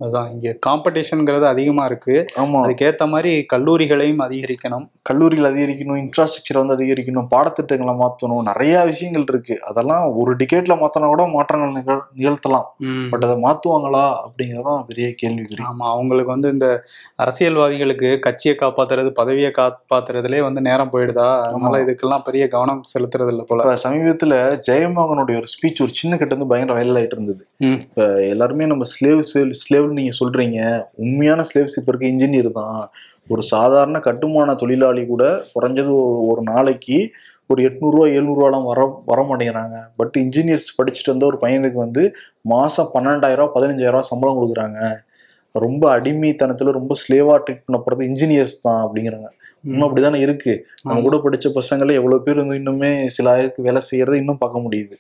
அதான் 0.05 0.33
இங்க 0.33 0.59
காம்படிஷன்ங்கிறது 0.67 1.43
அதிகமா 1.45 1.85
இருக்கு. 1.85 2.27
ஆமா. 2.37 2.61
அதுக்கேத்த 2.65 3.09
மாதிரி 3.09 3.47
கல்லூரிகளையும் 3.53 4.19
அதிகரிக்கணும். 4.21 4.87
கல்லூரிகள் 5.07 5.49
அதிகரிக்கணும் 5.51 5.99
இன்ஃப்ராஸ்ட்ரக்சர் 6.03 6.59
வந்து 6.61 6.75
அதிகரிக்கணும் 6.75 7.27
பாடத்திட்டங்களை 7.31 7.95
மாற்றணும் 7.95 8.43
நிறைய 8.43 8.83
விஷயங்கள் 8.83 9.25
இருக்கு. 9.29 9.61
அதெல்லாம் 9.63 10.17
ஒரு 10.17 10.37
டிக்கெட்ல 10.37 10.75
மாத்தினா 10.75 11.07
கூட 11.07 11.27
மாற்றங்கள் 11.27 11.73
நிகழ் 11.73 12.01
நிகழ்த்தலாம். 12.17 12.69
பட் 13.11 13.25
அதை 13.25 13.37
மாத்துவாங்களா 13.43 14.05
அப்படிங்கறதான் 14.23 14.85
பெரிய 14.87 15.09
கேள்விக்குறி 15.23 15.63
ஆமா 15.65 15.87
அவங்களுக்கு 15.91 16.31
வந்து 16.31 16.49
இந்த 16.49 16.69
அரசியல்வாதிகளுக்கு 17.17 18.19
கட்சியை 18.19 18.57
காப்பாத்துறது 18.61 19.11
பதவியை 19.11 19.53
காப்பாத்துறதுலயே 19.59 20.43
வந்து 20.43 20.61
நேரம் 20.61 20.93
போயிடுதா? 20.93 21.29
அதனால. 21.43 21.83
இதுக்கெல்லாம் 21.85 22.25
பெரிய 22.25 22.49
கவனம் 22.49 22.83
செலுத்துறது 22.95 23.29
இல்ல 23.29 23.43
போல 23.43 23.77
சமீபத்துல 23.85 24.35
ஜெயமோகனுடைய 24.71 25.37
ஒரு 25.37 25.51
ஸ்பீச் 25.55 25.83
ஒரு 25.83 25.93
சின்ன 25.93 26.17
கட்டு 26.17 26.37
வந்து 26.37 26.47
பயங்கர 26.47 26.79
வைரல் 26.79 26.99
ஆயிட்டு 26.99 27.19
இருந்தது. 27.19 27.45
இப்ப 27.79 28.21
எல்லாருமே 28.29 28.67
நம்ம 28.67 28.85
ஸ்லேவ் 28.95 29.93
நீங்க 29.93 30.13
சொல்றீங்க. 30.21 30.59
உண்மையான 30.97 31.43
ஸ்லேவ்ஸ் 31.43 31.79
இப்ப 31.79 31.89
இருக்க 31.89 32.07
இன்ஜினியர் 32.07 32.53
தான். 32.53 32.79
ஒரு 33.29 33.43
சாதாரண 33.43 33.99
கட்டுமான 33.99 34.55
தொழிலாளி 34.55 35.07
கூட 35.07 35.25
குறைஞ்சது 35.55 35.93
ஒரு 36.27 36.43
நாளைக்கு 36.43 36.99
ஒரு 37.47 37.63
எட்நூறுவா 37.63 38.05
எழுநூறுவாலாம் 38.17 38.65
வர 38.65 39.03
வர 39.07 39.21
மாட்டேங்கிறாங்க 39.23 39.79
பட் 39.97 40.15
இன்ஜினியர்ஸ் 40.19 40.69
படிச்சுட்டு 40.79 41.13
வந்த 41.15 41.27
ஒரு 41.27 41.39
பையனுக்கு 41.41 41.79
வந்து 41.87 42.15
மாசம் 42.41 42.91
பன்னெண்டாயிரம் 42.95 43.35
ரூபா 43.35 43.55
பதினஞ்சாயிரம் 43.55 43.97
ரூபா 43.97 44.01
சம்பளம் 44.01 44.41
கொடுக்குறாங்க. 44.41 44.79
ரொம்ப 45.53 45.99
அடிமைத்தனத்துல 45.99 46.71
ரொம்ப 46.71 46.95
ஸ்லேவா 47.03 47.35
ட்ரீட் 47.45 47.65
பண்ணப்படுறது 47.67 48.05
இன்ஜினியர்ஸ் 48.11 48.63
தான் 48.63 48.81
அப்படிங்கிறாங்க. 48.87 49.29
இன்னும் 49.65 49.85
அப்படிதானே 49.89 50.15
இருக்கு. 50.15 50.53
நம்ம 50.83 51.01
கூட 51.01 51.17
படிச்ச 51.17 51.47
பசங்களே 51.51 51.93
எவ்வளவு 51.93 52.23
பேர் 52.23 52.41
வந்து 52.41 52.57
இன்னுமே 52.59 53.07
சில 53.07 53.27
ஆயிரத்துக்கு 53.35 53.69
வேலை 53.69 53.81
செய்யறதை 53.91 54.15
இன்னும் 54.15 54.39
பார்க்க 54.39 54.65
முடியுது. 54.65 54.97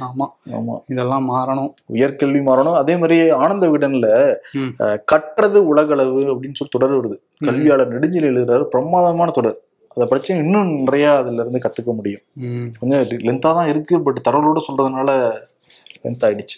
ஆமா. 0.00 0.26
ஆமா. 0.52 0.76
இதெல்லாம் 0.88 1.26
மாறணும். 1.30 1.70
உயர்கல்வி 1.92 2.40
மாறணும். 2.48 2.74
அதே 2.74 2.96
மாதிரி 2.96 3.30
ஆனந்த 3.30 3.68
விகடன்ல 3.68 4.08
கற்றது 5.04 5.66
உலகளவு 5.66 6.22
அப்படின்னு 6.34 6.60
சொல்லி 6.60 6.74
தொடர் 6.76 6.96
வருது. 6.98 7.18
கல்வியாளர் 7.44 7.92
நெடுஞ்செல் 7.94 8.28
எழுதுறாரு. 8.30 8.64
பிரமாதமான 8.74 9.30
தொடர். 9.30 9.58
அதை 9.94 10.06
படிச்சு 10.08 10.32
இன்னும் 10.36 10.70
நிறைய 10.82 11.06
அதுல 11.16 11.42
இருந்து 11.42 11.64
கத்துக்க 11.66 11.90
முடியும். 11.98 12.24
கொஞ்சம் 12.80 13.18
லென்த்தா 13.26 13.52
தான் 13.58 13.68
இருக்கு 13.68 14.02
பட் 14.06 14.20
தரவோட 14.28 14.60
சொல்றதுனால 14.68 15.10
லென்த் 16.04 16.26
ஆயிடுச்சு. 16.28 16.56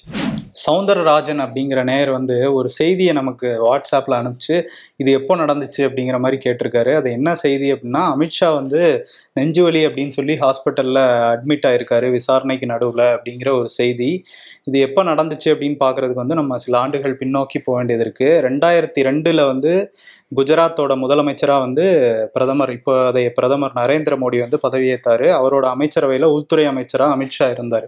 சவுந்தரராஜன் 0.64 1.40
அப்படிங்கிற 1.44 1.80
நேயர் 1.90 2.10
வந்து 2.16 2.36
ஒரு 2.58 2.68
செய்தியை 2.78 3.12
நமக்கு 3.18 3.48
வாட்ஸ்அப்பில் 3.64 4.16
அனுப்பிச்சு 4.18 4.56
இது 5.02 5.10
எப்போ 5.18 5.32
நடந்துச்சு 5.42 5.80
அப்படிங்கிற 5.88 6.18
மாதிரி 6.24 6.38
கேட்டிருக்காரு. 6.44 6.92
அது 7.00 7.08
என்ன 7.18 7.34
செய்தி 7.44 7.66
அப்படின்னா 7.74 8.02
அமித்ஷா 8.14 8.48
வந்து 8.58 8.80
நெஞ்சுவலி 9.38 9.82
அப்படின்னு 9.88 10.16
சொல்லி 10.18 10.36
ஹாஸ்பிட்டலில் 10.44 11.02
அட்மிட் 11.32 11.66
ஆயிருக்காரு 11.70 12.08
விசாரணைக்கு 12.16 12.68
நடுவில் 12.72 13.06
அப்படிங்கிற 13.14 13.50
ஒரு 13.60 13.70
செய்தி. 13.78 14.10
இது 14.68 14.78
எப்போ 14.86 15.02
நடந்துச்சு 15.10 15.48
அப்படின்னு 15.54 15.78
பார்க்கறதுக்கு 15.84 16.24
வந்து 16.24 16.40
நம்ம 16.40 16.58
சில 16.64 16.76
ஆண்டுகள் 16.84 17.18
பின்னோக்கி 17.22 17.60
போக 17.66 17.76
வேண்டியது 17.78 18.04
இருக்குது 18.06 18.40
ரெண்டாயிரத்தி 18.48 19.00
ரெண்டில் 19.08 19.42
வந்து 19.52 19.72
குஜராத்தோட 20.38 20.92
முதலமைச்சராக 21.02 21.64
வந்து 21.66 21.84
பிரதமர் 22.34 22.72
இப்போ 22.78 22.94
அதை 23.10 23.22
பிரதமர் 23.36 23.76
நரேந்திர 23.80 24.14
மோடி 24.22 24.38
வந்து 24.44 24.58
பதவியேற்றார் 24.64 25.26
அவரோட 25.40 25.66
அமைச்சரவையில் 25.74 26.32
உள்துறை 26.36 26.64
அமைச்சராக 26.72 27.14
அமித்ஷா 27.16 27.46
இருந்தார். 27.54 27.86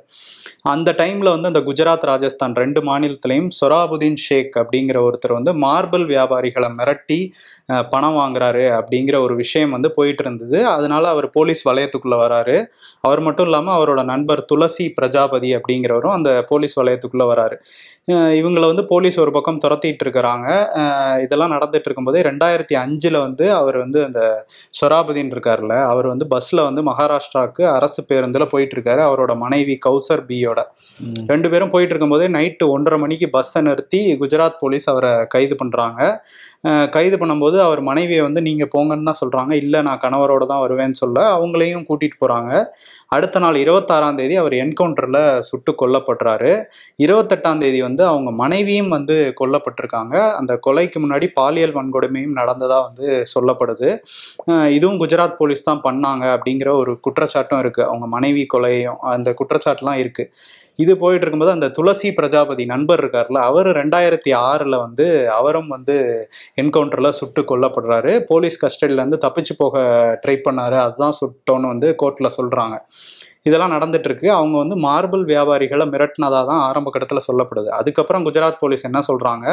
அந்த 0.73 0.91
டைமில் 1.01 1.35
வந்து 1.35 1.48
அந்த 1.49 1.61
குஜராத் 1.69 2.07
ராஜஸ்தான் 2.11 2.55
ரெண்டு 2.55 2.81
மாநிலத்திலையும் 2.89 3.51
சொராபுதீன் 3.61 4.21
ஷேக் 4.27 4.57
அப்படிங்கிற 4.63 4.99
ஒருத்தர் 5.09 5.37
வந்து 5.39 5.55
மார்பிள் 5.67 6.05
வியாபாரிகளை 6.13 6.71
மிரட்டி 6.79 7.21
பணம் 7.93 8.17
வாங்குறாரு 8.17 8.65
அப்படிங்கிற 8.79 9.17
ஒரு 9.27 9.35
விஷயம் 9.43 9.75
வந்து 9.77 9.91
போயிட்டு 9.91 10.23
இருந்தது 10.25 10.59
அதனால 10.67 11.05
அவர் 11.09 11.27
போலீஸ் 11.31 11.63
வலயத்துக்குள்ள 11.69 12.17
வராரு. 12.25 12.57
அவர் 13.01 13.21
மட்டும் 13.27 13.47
இல்லாமல் 13.49 13.77
அவரோட 13.79 14.03
நண்பர் 14.13 14.43
துளசி 14.45 14.87
பிரஜாபதி 14.91 15.51
அப்படிங்கிறவரும் 15.57 16.17
அந்த 16.19 16.31
போலீஸ் 16.49 16.77
வலயத்துக்குள்ள 16.81 17.27
வராரு. 17.33 17.57
இவங்களை 18.41 18.67
வந்து 18.67 18.85
போலீஸ் 18.85 19.17
ஒரு 19.21 19.33
பக்கம் 19.37 19.61
துரத்திட்டு 19.65 20.05
இருக்கிறாங்க. 20.05 20.47
இதெல்லாம் 21.25 21.55
நடந்துட்டு 21.57 21.89
இருக்கும்போது 21.89 22.21
ரெண்டாயிரத்தி 22.29 22.75
அஞ்சில் 22.83 23.19
வந்து 23.27 23.47
அவர் 23.61 23.77
வந்து 23.77 23.99
அந்த 24.05 24.21
சொராபுதீன் 24.81 25.33
இருக்கார்ல 25.35 25.75
அவர் 25.93 26.07
வந்து 26.13 26.27
பஸ்ஸில் 26.27 26.67
வந்து 26.69 26.83
மகாராஷ்டிராவுக்கு 26.91 27.65
அரசு 27.77 28.03
பேருந்தில் 28.11 28.51
போயிட்டு 28.53 28.77
இருக்காரு. 28.77 29.03
அவரோட 29.09 29.35
மனைவி 29.45 29.77
கௌசர் 29.87 30.25
பியோட. 30.31 30.61
ரெண்டு 31.27 31.49
பேரும் 31.49 31.71
போயிட்டு 31.71 31.93
இருக்கும்போதே 31.95 32.27
நைட்டு 32.29 32.65
ஒன்றரை 32.69 32.99
மணிக்கு 32.99 33.27
பஸ்ஸை 33.29 33.61
நிறுத்தி 33.63 34.01
குஜராத் 34.17 34.59
போலீஸ் 34.59 34.87
அவரை 34.89 35.13
கைது 35.27 35.57
பண்ணுறாங்க 35.59 36.01
கைது 36.95 37.17
பண்ணும்போது 37.21 37.57
அவர் 37.67 37.81
மனைவியை 37.89 38.23
வந்து 38.27 38.41
நீங்கள் 38.49 38.71
போங்கன்னு 38.75 39.09
தான் 39.09 39.19
சொல்கிறாங்க 39.21 39.53
இல்லை 39.63 39.81
நான் 39.89 40.01
கணவரோட 40.05 40.45
தான் 40.53 40.63
வருவேன்னு 40.65 41.01
சொல்ல. 41.03 41.19
அவங்களையும் 41.37 41.87
கூட்டிகிட்டு 41.89 42.19
போகிறாங்க 42.23 42.53
அடுத்த 43.17 43.43
நாள் 43.45 43.59
இருபத்தாறாம் 43.65 44.19
தேதி 44.21 44.35
அவர் 44.43 44.55
என்கவுண்டரில் 44.63 45.21
சுட்டு 45.49 45.73
கொல்லப்படுறாரு. 45.83 46.53
இருபத்தெட்டாம் 47.05 47.63
தேதி 47.65 47.81
வந்து 47.89 48.05
அவங்க 48.13 48.31
மனைவியும் 48.43 48.93
வந்து 48.97 49.17
கொல்லப்பட்டிருக்காங்க. 49.41 50.17
அந்த 50.41 50.53
கொலைக்கு 50.67 51.01
முன்னாடி 51.05 51.29
பாலியல் 51.41 51.77
வன்கொடுமையும் 51.79 52.39
நடந்ததாக 52.41 52.87
வந்து 52.89 53.09
சொல்லப்படுது. 53.35 53.91
இதுவும் 54.77 55.01
குஜராத் 55.03 55.41
போலீஸ் 55.43 55.69
தான் 55.71 55.85
பண்ணாங்க 55.89 56.25
அப்படிங்கிற 56.37 56.71
ஒரு 56.83 56.95
குற்றச்சாட்டும் 57.07 57.63
இருக்குது 57.65 57.89
அவங்க 57.91 58.09
மனைவி 58.17 58.45
கொலையும் 58.55 59.01
அந்த 59.17 59.31
குற்றச்சாட்டுலாம் 59.41 60.01
இருக்குது 60.05 60.31
இது 60.83 60.93
போயிட்டு 61.03 61.25
இருக்கும்போது 61.25 61.55
அந்த 61.57 61.69
துளசி 61.77 62.09
பிரஜாபதி 62.19 62.65
நண்பர் 62.73 63.01
இருக்கார்ல 63.03 63.39
அவர் 63.49 63.69
ரெண்டாயிரத்தி 63.79 64.31
ஆறில் 64.49 64.77
வந்து 64.83 65.07
அவரும் 65.39 65.71
வந்து 65.75 65.97
என்கவுண்டரில் 66.61 67.17
சுட்டு 67.21 67.43
கொல்லப்படுறாரு. 67.43 68.13
போலீஸ் 68.27 68.57
கஸ்டடியிலேருந்து 68.65 69.19
தப்பிச்சு 69.25 69.55
போக 69.57 69.79
ட்ரை 70.27 70.37
பண்ணாரு. 70.49 70.77
அதுதான் 70.85 71.17
சுட்டோன்னு 71.21 71.73
வந்து 71.73 71.95
கோர்ட்டில் 72.03 72.37
சொல்கிறாங்க 72.37 72.77
இதெல்லாம் 73.47 73.73
நடந்துட்டுருக்கு. 73.75 74.27
அவங்க 74.39 74.57
வந்து 74.63 74.77
மார்பிள் 74.87 75.25
வியாபாரிகளை 75.31 75.85
மிரட்டினதாக 75.93 76.45
தான் 76.51 76.63
ஆரம்ப 76.69 76.89
கட்டத்தில் 76.95 77.25
சொல்லப்படுது. 77.29 77.69
அதுக்கப்புறம் 77.81 78.25
குஜராத் 78.27 78.61
போலீஸ் 78.63 78.85
என்ன 78.89 79.03
சொல்கிறாங்க 79.11 79.47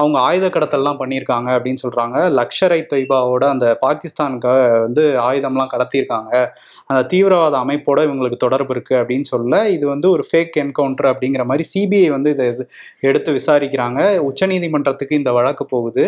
அவங்க 0.00 0.16
ஆயுத 0.28 0.46
கடத்தல்லாம் 0.56 0.98
பண்ணியிருக்காங்க 1.02 1.48
அப்படின்னு 1.56 1.82
சொல்கிறாங்க 1.84 2.16
லக்ஷரை 2.38 2.80
தொய்பாவோட 2.92 3.44
அந்த 3.54 3.66
பாகிஸ்தானுக்கு 3.84 4.52
வந்து 4.86 5.04
ஆயுதம்லாம் 5.28 5.72
கடத்தியிருக்காங்க. 5.74 6.32
அந்த 6.90 7.00
தீவிரவாத 7.12 7.56
அமைப்போட 7.64 7.98
இவங்களுக்கு 8.08 8.38
தொடர்பு 8.46 8.72
இருக்குது 8.74 8.98
அப்படின்னு 9.00 9.28
சொல்ல 9.34 9.54
இது 9.76 9.84
வந்து 9.94 10.10
ஒரு 10.10 10.24
ஃபேக் 10.28 10.56
என்கவுண்டர் 10.64 11.10
அப்படிங்கிற 11.12 11.44
மாதிரி 11.50 11.64
சிபிஐ 11.72 12.08
வந்து 12.16 12.30
இதை 12.36 12.46
எடுத்து 13.08 13.30
விசாரிக்கிறாங்க. 13.38 14.00
உச்சநீதிமன்றத்துக்கு 14.28 15.18
இந்த 15.20 15.32
வழக்கு 15.38 15.66
போகுது. 15.66 16.04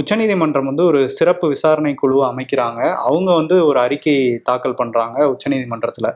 உச்சநீதிமன்றம் 0.00 0.68
வந்து 0.70 0.84
ஒரு 0.84 1.00
சிறப்பு 1.18 1.46
விசாரணை 1.54 1.94
குழுவை 2.02 2.24
அமைக்கிறாங்க. 2.32 2.80
அவங்க 3.08 3.30
வந்து 3.40 3.56
ஒரு 3.66 3.78
அறிக்கை 3.86 4.16
தாக்கல் 4.48 4.78
பண்ணுறாங்க 4.80 5.18
உச்சநீதிமன்றத்தில். 5.34 6.10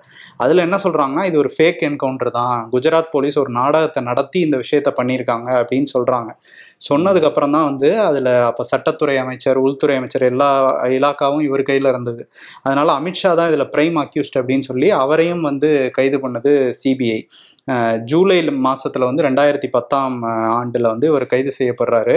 அதில் 0.45 0.56
என்ன 0.65 0.77
சொல்கிறாங்கன்னா 0.85 1.25
இது 1.29 1.37
ஒரு 1.39 1.51
ஃபேக் 1.55 1.83
என்கவுண்டர் 1.89 2.31
தான். 2.31 2.61
குஜராத் 2.75 3.11
போலீஸ் 3.15 3.37
ஒரு 3.43 3.51
நாடகத்தை 3.51 4.01
நடத்தி 4.03 4.39
இந்த 4.41 4.57
விஷயத்த 4.63 4.91
பண்ணியிருக்காங்க 4.99 5.49
அப்படின்னு 5.61 5.89
சொல்கிறாங்க 5.95 6.31
சொன்னதுக்கப்புறம் 6.89 7.55
தான் 7.57 7.67
வந்து 7.71 7.89
அதில் 8.01 8.31
அப்போ 8.49 8.65
சட்டத்துறை 8.73 9.17
அமைச்சர் 9.25 9.59
உள்துறை 9.65 9.97
அமைச்சர் 10.01 10.25
எல்லா 10.31 10.49
இலாக்காவும் 10.97 11.45
இவர் 11.49 11.63
கையில் 11.63 11.91
இருந்தது. 11.93 12.23
அதனால் 12.63 12.93
அமித்ஷா 12.99 13.33
தான் 13.35 13.51
இதில் 13.53 13.71
பிரைம் 13.75 13.99
அக்யூஸ்ட் 14.05 14.39
அப்படின்னு 14.41 14.69
சொல்லி 14.71 14.91
அவரையும் 15.03 15.45
வந்து 15.51 15.71
கைது 15.99 16.19
பண்ணது 16.25 16.53
சிபிஐ 16.83 17.21
ஜூலை 18.11 18.37
மாசத்துல 18.67 19.07
வந்து 19.09 19.25
ரெண்டாயிரத்தி 19.27 19.69
பத்தாம் 19.77 20.17
ஆண்டில் 20.59 20.89
வந்து 20.93 21.07
இவர் 21.11 21.25
கைது 21.33 21.53
செய்யப்படுறாரு. 21.59 22.17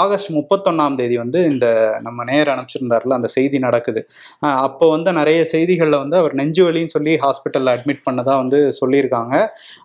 ஆகஸ்ட் 0.00 0.30
முப்பத்தொன்னாம் 0.38 0.98
தேதி 1.00 1.16
வந்து 1.22 1.38
இந்த 1.52 1.66
நம்ம 2.06 2.24
நேர் 2.30 2.50
அனுப்பிச்சிருந்தார்ல 2.54 3.18
அந்த 3.18 3.30
செய்தி 3.36 3.60
நடக்குது. 3.66 4.02
அப்போ 4.66 4.88
வந்து 4.94 5.12
நிறைய 5.20 5.40
செய்திகளில் 5.54 6.00
வந்து 6.02 6.18
அவர் 6.22 6.34
நெஞ்சு 6.40 6.64
வலின்னு 6.66 6.94
சொல்லி 6.96 7.14
ஹாஸ்பிட்டலில் 7.24 7.72
அட்மிட் 7.74 8.04
பண்ணதா 8.08 8.36
வந்து 8.42 8.60
சொல்லியிருக்காங்க. 8.80 9.34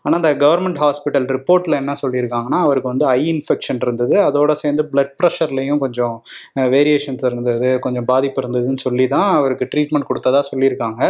ஆனால் 0.03 0.19
அந்த 0.19 0.31
கவர்மெண்ட் 0.45 0.81
ஹாஸ்பிட்டல் 0.85 1.27
ரிப்போர்ட்டில் 1.37 1.79
என்ன 1.81 1.95
சொல்லியிருக்காங்கன்னா 2.03 2.61
அவருக்கு 2.67 2.91
வந்து 2.93 3.07
ஐ 3.17 3.21
இன்ஃபெக்ஷன் 3.33 3.81
இருந்தது. 3.85 4.15
அதோட 4.27 4.51
சேர்ந்து 4.63 4.85
பிளட் 4.93 5.15
ப்ரெஷர்லேயும் 5.21 5.81
கொஞ்சம் 5.85 6.15
வேரியேஷன்ஸ் 6.75 7.25
இருந்தது 7.31 7.69
கொஞ்சம் 7.87 8.09
பாதிப்பு 8.13 8.39
இருந்ததுன்னு 8.43 8.85
சொல்லி 8.87 9.07
தான் 9.15 9.29
அவருக்கு 9.39 9.71
ட்ரீட்மெண்ட் 9.73 10.09
கொடுத்ததா 10.11 10.41
சொல்லியிருக்காங்க. 10.51 11.01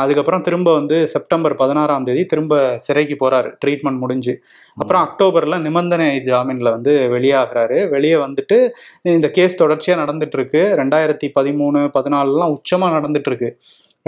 அதுக்கப்புறம் 0.00 0.40
திரும்ப 0.40 0.72
வந்து 0.72 1.08
செப்டம்பர் 1.08 1.54
பதினாறாம் 1.56 2.04
தேதி 2.04 2.24
திரும்ப 2.24 2.78
சிறைக்கு 2.78 3.16
போறாரு. 3.22 3.50
ட்ரீட்மெண்ட் 3.64 3.98
முடிஞ்சு. 3.98 4.34
அப்புறம் 4.74 5.02
அக்டோபர்ல 5.06 5.60
நிபந்தனை 5.60 6.16
ஜாமீன்ல 6.18 6.70
வந்து 6.70 7.08
வெளியாகிறாரு. 7.12 7.88
வெளியே 7.88 8.14
வந்துட்டு 8.14 8.58
இந்த 9.02 9.30
கேஸ் 9.30 9.62
தொடர்ச்சியா 9.62 9.96
நடந்துட்டு 10.04 10.38
இருக்கு 10.40 10.62
ரெண்டாயிரத்தி 10.76 11.30
பதிமூணு 11.40 11.90
பதினாலுலாம் 11.98 12.54
உச்சமா 12.54 12.88
நடந்துட்டு 12.96 13.30
இருக்கு 13.32 13.50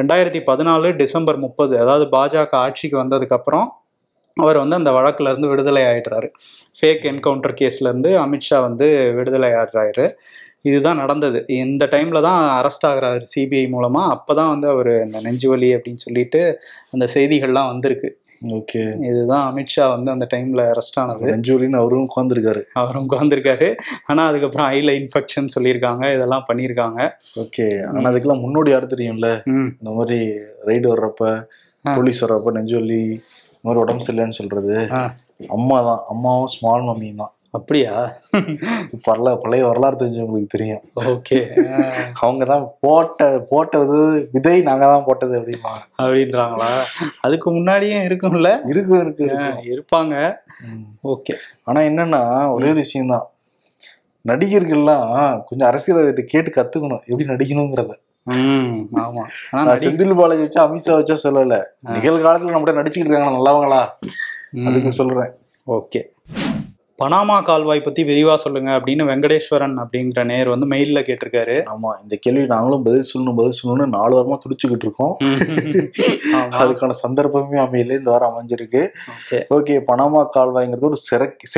ரெண்டாயிரத்தி 0.02 0.40
பதினாலு 0.47 0.97
டிசம்பர் 0.97 1.38
முப்பது 1.38 1.80
அதாவது 1.80 2.04
பாஜக 2.16 2.50
ஆட்சிக்கு 2.50 2.97
வந்ததுக்கு 3.02 3.37
அப்புறம் 3.38 3.66
அவர் 4.37 4.57
வந்து 4.57 4.76
அந்த 4.76 4.90
வழக்குல 4.90 5.30
இருந்து 5.30 5.49
விடுதலை 5.49 5.83
ஆயிடுறாரு. 5.83 6.28
ஃபேக் 6.78 7.04
என்கவுண்டர் 7.11 7.54
கேஸ்ல 7.61 7.88
இருந்து 7.88 8.11
அமித்ஷா 8.19 8.61
வந்து 8.61 9.12
விடுதலை 9.14 9.50
ஆடுறாரு 9.50 10.07
இதுதான் 10.62 10.97
நடந்தது. 10.97 11.45
இந்த 11.49 11.87
டைம்ல 11.90 12.21
தான் 12.21 12.43
அரெஸ்ட் 12.61 12.87
ஆகுறாரு 12.87 13.23
சிபிஐ 13.35 13.67
மூலமா. 13.71 14.17
அப்பதான் 14.17 14.49
வந்து 14.49 14.69
அவர் 14.69 15.05
இந்த 15.05 15.21
நெஞ்சுவலி 15.21 15.71
அப்படின்னு 15.76 15.95
சொல்லிட்டு 15.95 16.61
அந்த 16.90 17.07
செய்திகள்லாம் 17.14 17.67
வந்திருக்கு. 17.67 18.19
ஓகே. 18.49 19.07
இதுதான் 19.07 19.55
அமித்ஷா 19.55 19.88
வந்து 19.88 20.11
அந்த 20.11 20.26
டைம்ல 20.35 20.73
அரெஸ்ட் 20.73 20.99
ஆனது. 20.99 21.26
நெஞ்சூரின்னு 21.26 21.76
அவரும் 21.76 22.09
உட்காந்துருக்காரு 22.09 22.62
அவரும் 22.73 23.11
உட்காந்துருக்காரு 23.11 23.76
ஆனா 24.07 24.26
அதுக்கப்புறம் 24.26 24.71
ஐல 24.71 25.00
இன்ஃபெக்ஷன் 25.00 25.49
சொல்லியிருக்காங்க. 25.59 26.14
இதெல்லாம் 26.14 26.45
பண்ணியிருக்காங்க. 26.52 27.11
ஓகே. 27.40 27.85
ஆனா 27.88 28.11
அதுக்கெல்லாம் 28.11 28.40
முன்னோடி 28.40 28.71
யாரு 28.71 28.87
தெரியும்ல? 28.87 29.43
இந்த 29.81 29.90
மாதிரி 29.90 30.19
ரைடு 30.67 30.88
வர்றப்ப. 30.88 31.47
போலீஸ் 31.85 32.25
வர்றப்ப 32.25 32.50
நெஞ்சொல்லி 32.50 33.02
இந்த 33.02 33.62
மாதிரி 33.62 33.83
உடம்பு 33.83 34.05
சரியில்லைன்னு 34.05 34.31
சொல்றது. 34.31 34.88
ஆ. 34.90 35.14
அம்மா 35.49 35.83
தான் 35.83 36.05
அம்மாவும் 36.09 36.47
ஸ்மால் 36.47 36.83
மம்மியும் 36.83 37.14
தான். 37.14 37.33
அப்படியா? 37.54 37.92
பரல 39.07 39.28
பழைய 39.42 39.66
வரலாறு 39.66 39.97
தெரிஞ்சவங்களுக்கு 39.97 40.54
தெரியும். 40.54 40.83
ஓகே. 41.12 41.38
அவங்க 42.21 42.45
தான் 42.45 42.76
போட்ட 42.80 43.47
போட்டது 43.49 44.28
விதை 44.33 44.62
நாங்க 44.62 44.85
தான் 44.85 45.04
போட்டது 45.04 45.35
அப்படிமா. 45.40 45.73
அப்படின்றாங்களா? 46.02 46.69
அதுக்கு 47.21 47.49
முன்னாடியும் 47.52 48.04
இருக்கும்ல? 48.09 48.50
இருக்கு 48.73 48.95
இருக்கு 48.99 49.26
இருப்பாங்க. 49.73 50.14
ஓகே. 51.14 51.35
ஆனா 51.64 51.80
என்னன்னா 51.80 52.23
ஒரே 52.50 52.69
ஒரு 52.69 52.75
விஷயம் 52.75 53.12
தான் 53.14 53.26
நடிகர்கள்லாம் 54.25 55.11
கொஞ்சம் 55.45 55.69
அரசியல்வாதிகிட்ட 55.69 56.25
கேட்டு 56.25 56.50
கத்துக்கணும். 56.57 57.02
எப்படி 57.07 57.28
நடிக்கணுங்கிறத. 57.28 57.92
ஆமா. 59.04 59.23
செந்தில் 59.85 60.19
பாலாஜி 60.19 60.42
வச்சா 60.47 60.62
அமித்ஷா 60.66 60.95
வச்சா 60.99 61.16
சொல்லல. 61.26 61.57
நிகழ்காலத்துல 61.97 62.52
நம்மகிட்ட 62.52 62.80
நடிச்சுக்கிட்டு 62.80 63.12
இருக்காங்க 63.12 63.37
நல்லவங்களா. 63.38 63.83
அதுக்கு 64.69 64.92
சொல்றேன். 64.92 65.33
ஓகே. 65.66 66.00
பனாமா 67.00 67.42
கால்வாய் 67.42 67.80
பத்தி 67.80 68.02
விரிவா 68.04 68.35
சொல்லுங்க 68.35 68.71
அப்படின்னு 68.78 69.04
வெங்கடேஸ்வரன் 69.11 69.76
அப்படிங்கிற 69.83 70.25
நேர் 70.25 70.49
வந்து 70.49 70.66
மெயில்ல 70.66 71.00
கேட்டிருக்காரு. 71.07 71.54
ஆமா 71.75 71.90
இந்த 72.02 72.16
கேள்வி 72.21 72.47
நாங்களும் 72.47 72.83
பதில் 72.83 73.07
சொல்லணும் 73.12 73.37
பதில் 73.37 73.59
சொல்லணும்னு 73.61 73.87
நாலு 73.87 74.14
வாரமா 74.19 74.38
துடிச்சுக்கிட்டு 74.45 74.87
இருக்கோம். 74.87 75.14
அதுக்கான 76.61 76.90
சந்தர்ப்பமே 76.90 77.59
அமையல 77.59 77.99
இந்த 77.99 78.11
வாரம் 78.11 78.35
அமைஞ்சிருக்கு. 78.35 78.83
ஓகே. 79.54 79.78
பனாமா 79.90 80.26
கால்வாய்ங்கிறது 80.37 80.90
ஒரு 80.92 80.99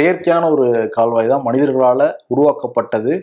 செயற்கையான 0.00 0.50
ஒரு 0.50 0.88
கால்வாய் 0.88 1.28
தான். 1.28 1.46
மனிதர்களால 1.46 2.10
உருவாக்கப்பட்டது. 2.26 3.14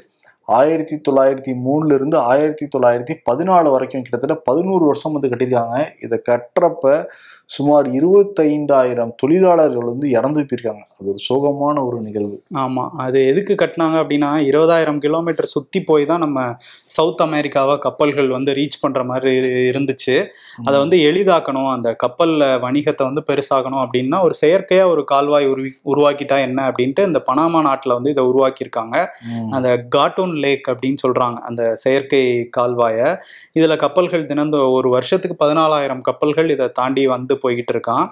ஆயிரத்தி 0.59 0.95
தொள்ளாயிரத்தி 1.07 1.51
மூணுல 1.65 1.93
இருந்து 1.93 2.17
ஆயிரத்தி 2.17 2.67
தொள்ளாயிரத்தி 2.75 3.15
பதினாலு 3.31 3.71
வரைக்கும் 3.71 4.01
கிட்டத்தட்ட 4.01 4.35
பதினோரு 4.43 4.85
வருஷம் 4.85 5.15
வந்து 5.15 5.31
கட்டியிருக்காங்க. 5.31 5.79
இதை 6.03 6.17
கட்டுறப்ப 6.29 7.05
சுமார் 7.49 7.91
இருபத்தைந்தாயிரம் 7.91 9.11
தொழிலாளர்கள் 9.17 9.85
வந்து 9.85 10.09
இறந்து 10.09 10.41
போயிருக்காங்க. 10.41 10.83
அது 10.99 11.09
ஒரு 11.09 11.17
சோகமான 11.29 11.85
ஒரு 11.87 12.01
நிகழ்வு. 12.01 12.43
ஆமா. 12.57 12.89
அது 12.97 13.27
எதுக்கு 13.27 13.55
கட்டினாங்க 13.55 13.97
அப்படின்னா 14.01 14.31
இருபதாயிரம் 14.49 14.97
கிலோமீட்டர் 14.97 15.45
சுத்தி 15.45 15.83
போய் 15.83 16.05
தான் 16.05 16.19
நம்ம 16.19 16.55
சவுத் 16.85 17.21
அமெரிக்காவை 17.21 17.77
கப்பல்கள் 17.77 18.29
வந்து 18.29 18.53
ரீச் 18.53 18.79
பண்ற 18.81 19.03
மாதிரி 19.03 19.33
இருந்துச்சு. 19.69 20.25
அதை 20.63 20.79
வந்து 20.79 20.97
எளிதாக்கணும். 20.97 21.71
அந்த 21.71 21.95
கப்பல்ல 22.07 22.49
வணிகத்தை 22.59 23.03
வந்து 23.03 23.23
பெருசாக்கணும் 23.29 23.81
அப்படின்னா 23.85 24.23
ஒரு 24.23 24.33
செயற்கையா 24.41 24.85
ஒரு 24.85 25.03
கால்வாய் 25.03 25.47
உருவி 25.47 25.71
உருவாக்கிட்டா 25.85 26.39
என்ன 26.39 26.71
அப்படின்ட்டு 26.71 27.05
இந்த 27.05 27.23
பனாமா 27.31 27.59
நாட்டுல 27.69 27.93
வந்து 27.93 28.09
இதை 28.09 28.23
உருவாக்கியிருக்காங்க. 28.23 29.05
அந்த 29.51 29.87
காட்டூன் 29.95 30.35
லேக் 30.37 30.69
அப்படின்னு 30.69 30.95
சொல்றாங்க. 31.07 31.33
அந்த 31.33 31.75
செயற்கை 31.75 32.49
கால்வாயை. 32.57 33.17
இதுல 33.59 33.77
கப்பல்கள் 33.77 34.25
தினந்த 34.25 34.57
ஒரு 34.69 34.89
வருஷத்துக்கு 34.89 35.45
பதினாலாயிரம் 35.45 36.01
கப்பல்கள் 36.01 36.49
இதை 36.49 36.69
தாண்டி 36.73 37.07
வந்து 37.07 37.37
போய்கிட்டு 37.43 37.73
இருக்கான் 37.75 38.05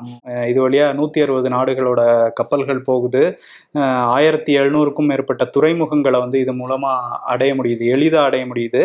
இது 0.52 0.60
வழியா 0.66 0.86
நூத்தி 1.00 1.20
அறுபது 1.26 1.50
நாடுகளோட 1.56 2.02
கப்பல்கள் 2.40 2.82
போகுது. 2.90 3.24
ஆயிரத்தி 4.18 4.52
எழுநூறுக்கும் 4.60 5.10
மேற்பட்ட 5.12 5.46
துறைமுகங்களை 5.56 6.20
வந்து 6.26 6.38
இது 6.44 6.56
மூலமா 6.62 6.92
அடைய 7.34 7.54
முடியுது 7.60 7.86
எளிதா 7.96 8.22
அடைய 8.30 8.46
முடியுது. 8.52 8.82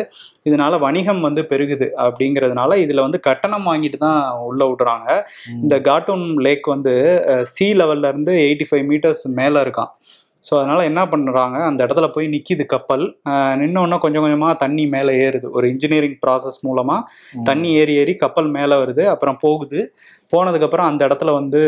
இதனால 0.48 0.78
வணிகம் 0.86 1.22
வந்து 1.26 1.42
பெருகுது 1.52 1.88
அப்படிங்கிறதுனால 2.04 2.76
இதுல 2.84 3.04
வந்து 3.06 3.20
கட்டணம் 3.28 3.68
வாங்கிட்டு 3.70 3.98
தான் 4.06 4.20
உள்ள 4.48 4.62
விடுறாங்க. 4.70 5.08
இந்த 5.62 5.76
காட்டூன் 5.88 6.26
லேக் 6.46 6.72
வந்து 6.74 6.94
சி 7.54 7.68
லெவல்ல 7.80 8.10
இருந்து 8.12 8.34
எயிட்டி 8.46 8.68
ஃபைவ் 8.70 8.86
மீட்டர்ஸ் 8.90 9.24
மேல 9.40 9.62
இருக்கான். 9.66 9.92
ஸோ 10.48 10.52
அதனால 10.60 10.80
என்ன 10.90 11.00
பண்ணுறாங்க 11.10 11.56
அந்த 11.68 11.80
இடத்துல 11.86 12.06
போய் 12.14 12.26
நிற்கிது 12.34 12.64
கப்பல். 12.72 13.04
நின்னோன்னா 13.60 13.98
கொஞ்சம் 14.04 14.24
கொஞ்சமாக 14.24 14.54
தண்ணி 14.62 14.84
மேலே 14.94 15.12
ஏறுது. 15.26 15.48
ஒரு 15.58 15.66
இன்ஜினியரிங் 15.72 16.18
ப்ராசஸ் 16.24 16.58
மூலமாக. 16.68 17.06
தண்ணி 17.50 17.70
ஏறி 17.82 17.94
ஏறி 18.02 18.14
கப்பல் 18.24 18.50
மேலே 18.58 18.76
வருது. 18.82 19.04
அப்புறம் 19.14 19.38
போகுது. 19.44 19.80
போனதுக்கப்புறம் 20.34 20.88
அந்த 20.90 21.02
இடத்துல 21.08 21.30
வந்து 21.38 21.60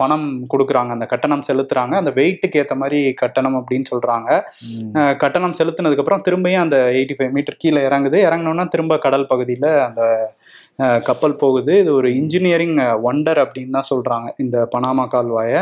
பணம் 0.00 0.26
கொடுக்குறாங்க. 0.52 0.90
அந்த 0.96 1.06
கட்டணம் 1.12 1.46
செலுத்துறாங்க. 1.48 1.94
அந்த 2.02 2.10
வெயிட்டுக்கு 2.18 2.60
ஏற்ற 2.62 2.74
மாதிரி 2.82 2.98
கட்டணம் 3.22 3.56
அப்படின்னு 3.60 3.86
சொல்கிறாங்க. 3.92 4.28
கட்டணம் 5.22 5.58
செலுத்தினதுக்கப்புறம் 5.60 6.24
திரும்பியும் 6.26 6.64
அந்த 6.66 6.78
எயிட்டி 6.98 7.16
ஃபைவ் 7.18 7.34
மீட்டர் 7.36 7.60
கீழே 7.64 7.82
இறங்குது. 7.88 8.20
இறங்கினோன்னா 8.28 8.66
திரும்ப 8.74 8.98
கடல் 9.06 9.30
பகுதியில் 9.32 9.70
அந்த 9.88 10.02
கப்பல் 10.78 11.36
போகுது. 11.36 11.78
இது 11.78 11.94
ஒரு 11.94 12.14
இன்ஜினியரிங் 12.14 12.76
ஒண்டர் 13.08 13.40
அப்படின்னு 13.42 13.70
தான் 13.70 13.90
சொல்கிறாங்க 13.90 14.28
இந்த 14.36 14.68
பனாமா 14.76 15.06
கால்வாயை. 15.14 15.60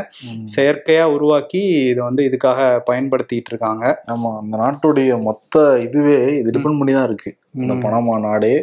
செயற்கையா 0.56 1.04
உருவாக்கி 1.16 1.62
இதை 1.90 2.04
வந்து 2.04 2.24
இதுக்காக 2.30 2.60
பயன்படுத்திட்டு 2.90 3.52
இருக்காங்க. 3.52 3.84
ஆமா 4.06 4.30
அந்த 4.40 4.56
நாட்டுடைய 4.56 5.22
மொத்த 5.22 5.80
இதுவே 5.80 6.38
இது 6.38 6.50
டிபெண்ட் 6.50 6.78
பண்ணி 6.78 6.92
தான் 6.92 7.04
இருக்கு. 7.04 7.32
இந்த. 7.58 7.74
பனாமா 7.84 8.20
நாடே. 8.20 8.54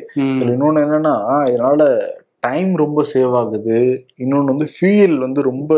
இன்னொன்னு 0.51 0.83
என்னன்னா 0.85 1.15
இதனால 1.51 1.83
டைம் 2.45 2.71
ரொம்ப 2.81 2.99
சேவ் 3.13 3.33
ஆகுது. 3.39 3.79
இன்னொன்று 4.23 4.53
வந்து 4.53 4.67
ஃபியூயல் 4.73 5.17
வந்து 5.23 5.41
ரொம்ப 5.49 5.73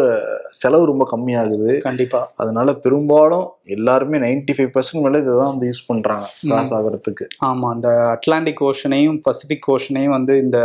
செலவு 0.59 0.83
ரொம்ப 0.89 1.05
கம்மியாகுது. 1.11 1.71
கண்டிப்பா. 1.87 2.21
அதனால 2.41 2.73
பெரும்பாலும் 2.83 3.47
எல்லாருமே 3.75 4.17
95% 4.23 4.55
ஃபைவ் 4.57 4.71
பர்சன்ட் 4.75 5.03
மேலே 5.05 5.19
இதை 5.23 5.33
தான் 5.39 5.51
வந்து 5.53 5.67
யூஸ் 5.69 5.81
பண்றாங்க 5.89 6.25
கிராஸ் 6.49 6.71
ஆகிறதுக்கு. 6.77 7.25
ஆமா 7.49 7.67
அந்த 7.75 7.89
அட்லாண்டிக் 8.13 8.61
ஓஷனையும் 8.69 9.17
பசிபிக் 9.27 9.67
ஓஷனையும் 9.73 10.15
வந்து 10.17 10.33
இந்த 10.43 10.59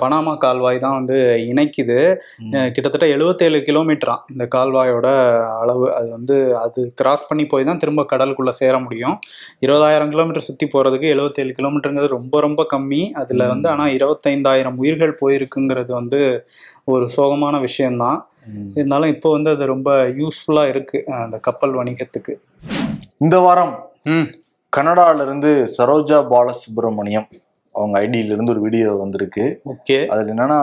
பனாமா 0.00 0.32
கால்வாய் 0.44 0.80
தான் 0.84 0.96
வந்து 0.98 1.16
இணைக்குது. 1.50 1.98
கிட்டத்தட்ட 2.76 3.06
எழுபத்தேழு 3.16 3.60
கிலோமீட்டராம் 3.68 4.22
இந்த 4.34 4.44
கால்வாயோட 4.54 5.08
அளவு. 5.62 5.86
அது 5.98 6.08
வந்து 6.16 6.36
அது 6.62 6.80
கிராஸ் 7.00 7.28
பண்ணி 7.28 7.46
போய் 7.52 7.68
தான் 7.68 7.82
திரும்ப 7.82 8.06
கடலுக்குள்ள 8.12 8.54
சேர 8.62 8.74
முடியும். 8.86 9.16
இருபதாயிரம் 9.66 10.12
கிலோமீட்டர் 10.14 10.48
சுத்தி 10.48 10.68
போறதுக்கு 10.74 11.12
எழுபத்தேழு 11.16 11.58
கிலோமீட்டருங்கிறது 11.60 12.16
ரொம்ப 12.18 12.40
ரொம்ப 12.46 12.66
கம்மி. 12.74 13.02
அதுல 13.22 13.46
வந்து 13.54 13.70
ஆனா 13.74 13.86
இருபத்தைந்தாயிரம் 13.98 14.80
உயிர்கள் 14.82 15.07
போயிருக்குங்கிறது 15.20 15.92
வந்து 15.92 16.20
ஒரு 16.84 17.08
சோகமான 17.16 17.60
விஷயம்தான். 17.60 18.18
இருந்தாலும் 18.74 19.08
இப்போ 19.08 19.30
வந்து 19.30 19.50
அது 19.50 19.64
ரொம்ப 19.66 19.90
யூஸ்ஃபுல்லா 20.20 20.68
இருக்கு 20.68 21.04
அந்த 21.06 21.38
கப்பல் 21.38 21.74
வணிகத்துக்கு. 21.74 22.34
இந்த 23.18 23.38
வாரம் 23.38 23.74
இருந்து 25.20 25.50
சரோஜா 25.78 26.18
பாலசுப்ரமணியம் 26.32 27.28
அவங்க 27.74 28.00
ஐடியில 28.00 28.34
இருந்து 28.34 28.52
ஒரு 28.52 28.60
வீடியோ 28.60 28.92
வந்திருக்கு. 28.92 29.62
ஓகே. 29.64 30.06
அதுல 30.06 30.34
என்னன்னா 30.34 30.60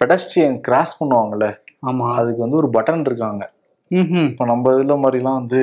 பெடஸ்ட்ரியன் 0.00 0.60
கிராஸ் 0.60 1.04
பண்ணுவாங்கல்ல 1.04 1.46
ஆமா. 1.86 2.06
அதுக்கு 2.14 2.40
வந்து 2.40 2.56
ஒரு 2.56 2.68
பட்டன் 2.72 3.00
இருக்காங்க. 3.00 3.44
இப்போ 3.88 4.44
நம்ம 4.44 4.72
இதுல 4.72 4.94
மாதிரிலாம் 5.02 5.40
வந்து 5.42 5.60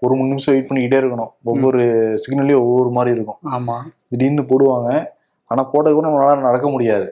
ஒரு 0.00 0.14
மூணு 0.14 0.28
நிமிஷம் 0.28 0.54
வெயிட் 0.54 0.70
பண்ணிக்கிட்டே 0.70 0.98
இருக்கணும். 0.98 1.32
ஒவ்வொரு 1.44 1.80
சிக்னல்லையும் 2.24 2.64
ஒவ்வொரு 2.64 2.90
மாதிரி 2.90 3.14
இருக்கும். 3.14 3.38
ஆமா. 3.52 3.76
திடீர்னு 4.08 4.42
போடுவாங்க 4.42 5.16
ஆனா 5.50 5.62
போட்டதுக்கு 5.72 6.04
நம்மளால 6.06 6.40
நடக்க 6.46 6.66
முடியாது. 6.72 7.06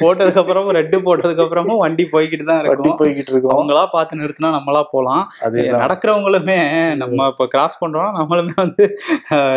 போட்டதுக்கு 0.00 0.40
அப்புறமும் 0.42 0.76
ரெட்டு 0.78 0.96
போட்டதுக்கு 1.06 1.44
அப்புறமும் 1.44 1.80
வண்டி 1.82 2.04
போய்கிட்டு 2.12 2.44
தான் 2.50 2.60
இருக்கும். 2.62 2.98
போய்கிட்டு 3.00 3.32
இருக்கோம். 3.32 3.54
அவங்களா 3.54 3.84
பார்த்து 3.94 4.20
நிறுத்தினா 4.22 4.50
நம்மளா 4.56 4.82
போலாம் 4.94 5.24
அது 5.46 5.64
நடக்கிறவங்களுமே 5.82 6.58
நம்ம 7.02 7.28
இப்ப 7.32 7.46
கிராஸ் 7.54 7.80
பண்றோம் 7.84 8.12
நம்மளுமே 8.20 8.54
வந்து 8.64 8.86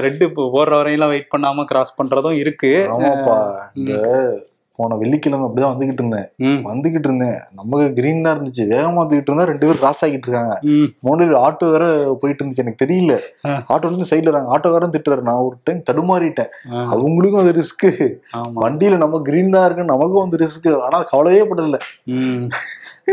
ரெட்டு 0.08 0.28
போடுற 0.56 0.74
வரையெல்லாம் 0.80 1.14
வெயிட் 1.16 1.34
பண்ணாம 1.36 1.68
கிராஸ் 1.74 1.98
பண்றதும் 2.00 2.40
இருக்கு. 2.44 2.74
போன 4.80 4.96
வெள்ளிக்கிழமை 5.02 5.46
அப்படிதான் 5.48 5.74
வந்துகிட்டு 5.74 6.02
இருந்தேன். 6.02 6.28
வந்துகிட்டு 6.70 7.08
இருந்தேன். 7.10 7.36
நமக்கு 7.58 7.88
கிரீன் 7.98 8.24
தான் 8.26 8.36
இருந்துச்சு. 8.38 8.64
வேகமா 8.72 9.00
வந்துகிட்டு 9.02 9.30
இருந்தா 9.30 9.46
ரெண்டு 9.50 9.66
பேரும் 9.66 9.82
கிராஸ் 9.82 10.02
ஆகிட்டு 10.06 10.28
இருக்காங்க. 10.28 10.56
மூணு 11.08 11.26
ஆட்டோ 11.46 11.68
வேற 11.74 11.86
போயிட்டு 12.22 12.42
இருந்துச்சு. 12.42 12.64
எனக்கு 12.64 12.84
தெரியல. 12.84 13.16
ஆட்டோல 13.74 13.92
இருந்து 13.92 14.10
சைடுல 14.12 14.30
இருக்காங்க 14.30 14.54
ஆட்டோக்காரன் 14.56 14.96
திட்டுறாரு. 14.96 15.24
நான் 15.30 15.44
ஒரு 15.48 15.56
டைம் 15.68 15.84
தடுமாறிட்டேன். 15.90 16.52
அவங்களுக்கும் 16.96 17.44
அது 17.44 17.54
ரிஸ்க் 17.62 17.88
ஆமா. 18.40 18.58
வண்டியில 18.66 19.02
நம்ம 19.04 19.22
கிரீன் 19.30 19.54
தான் 19.58 19.66
இருக்கு 19.68 19.92
நமக்கும் 19.94 20.24
வந்து 20.26 20.42
ரிஸ்க் 20.46 20.70
ஆனா 20.88 21.02
கவலையே 21.14 21.44
படல. 21.52 21.80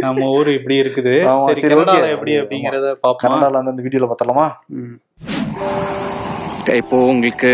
நம்ம 0.04 0.26
ஊர் 0.38 0.50
இப்படி 0.56 0.76
இருக்குது. 0.82 1.14
கனடால. 1.62 2.08
எப்படி. 2.16 2.32
அப்படிங்கறத 2.42 2.90
பாப்போம் 3.04 3.22
கனடால 3.24 3.62
அந்த 3.64 3.82
வீடியோல 3.86 4.08
பார்த்தலாமா. 4.10 4.48
இப்போ 6.80 6.96
உங்களுக்கு 7.12 7.50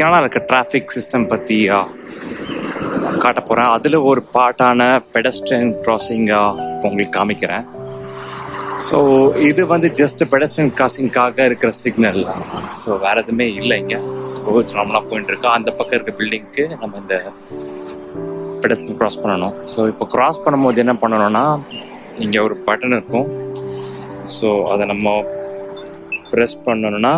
கனடா 0.00 0.18
இருக்க 0.22 0.40
டிராஃபிக் 0.50 0.94
சிஸ்டம் 0.96 1.30
பற்றி 1.32 1.56
காட்ட 3.24 3.40
போகிறேன் 3.48 3.70
அதில் 3.76 3.96
ஒரு 4.10 4.20
பார்ட்டான 4.36 4.88
பெடஸ்ட்ரியன் 5.14 5.72
கிராசிங்காக 5.84 6.64
உங்களுக்கு 6.88 7.14
காமிக்கிறேன். 7.18 7.64
ஸோ 8.88 8.98
இது 9.48 9.62
வந்து 9.72 9.88
ஜஸ்ட் 10.00 10.22
பெடஸ்ட்ரியன் 10.32 10.72
கிராசிங்காக 10.78 11.46
இருக்கிற 11.48 11.70
சிக்னல் 11.82 12.20
ஸோ 12.82 12.98
வேறு 13.04 13.22
எதுவுமே 13.24 13.46
இல்லை 13.60 13.76
இங்கே. 13.82 13.98
ரோட்ஸ் 14.48 14.76
நார்மலாக 14.76 15.02
போயிட்டு 15.10 15.32
இருக்கோம். 15.32 15.56
அந்த 15.58 15.70
பக்கம் 15.78 15.96
இருக்க 15.98 16.14
பில்டிங்க்கு 16.20 16.64
நம்ம 16.82 16.92
இந்த 17.02 17.16
பெடஸ்ட்ரியன் 18.62 18.98
கிராஸ் 19.00 19.20
பண்ணணும். 19.24 19.56
ஸோ 19.72 19.88
இப்போ 19.92 20.06
கிராஸ் 20.14 20.42
பண்ணும்போது 20.44 20.82
என்ன 20.84 20.94
பண்ணணும்னா 21.02 21.44
இங்கே 22.26 22.40
ஒரு 22.46 22.56
பட்டன் 22.68 22.96
இருக்கும். 22.98 23.28
ஸோ 24.36 24.48
அதை 24.72 24.86
நம்ம 24.92 25.08
ப்ரெஸ் 26.32 26.56
பண்ணணும்னா 26.68 27.12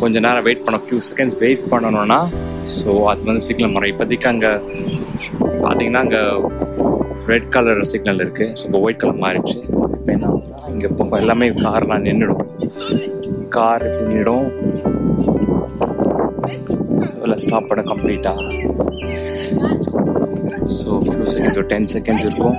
கொஞ்ச 0.00 0.20
நேரம் 0.26 0.44
வெயிட் 0.46 0.64
பண்ண 0.66 0.78
ஃபியூ 0.84 0.98
செகண்ட்ஸ் 1.08 1.38
வெயிட் 1.44 1.64
பண்ணணும்னா 1.72 2.18
ஸோ 2.76 2.90
அது 3.10 3.28
வந்து 3.28 3.44
சிக்னல் 3.48 3.72
மரம் 3.74 3.90
இப்போதைக்கு 3.92 4.28
அங்கே 4.32 4.52
பார்த்தீங்கன்னா 5.64 6.02
அங்கே 6.04 6.22
ரெட் 7.30 7.48
கலர் 7.54 7.80
சிக்னல் 7.92 8.22
இருக்குது 8.24 8.54
ஸோ 8.58 8.62
இப்போ 8.68 8.80
ஒயிட் 8.84 9.00
கலர் 9.02 9.22
மாறிடுச்சு. 9.24 9.58
இப்போ 9.96 10.10
என்ன 10.16 10.28
இங்கே 10.72 10.86
இப்போ 10.92 11.18
எல்லாமே 11.22 11.48
கார்லாம் 11.64 12.04
நின்றுடும் 12.08 12.44
கார் 13.56 13.84
இப்படி 13.88 14.06
நின்றுடும் 14.12 14.46
இல்லை 17.24 17.38
ஸ்டாப் 17.44 17.68
பண்ண 17.70 17.82
கம்ப்ளீட்டாக 17.90 18.38
ஸோ 20.80 20.90
ஃபியூ 21.08 21.26
செகண்ட்ஸ் 21.34 21.60
ஒரு 21.62 21.68
டென் 21.74 21.90
செகண்ட்ஸ் 21.96 22.26
இருக்கும். 22.28 22.58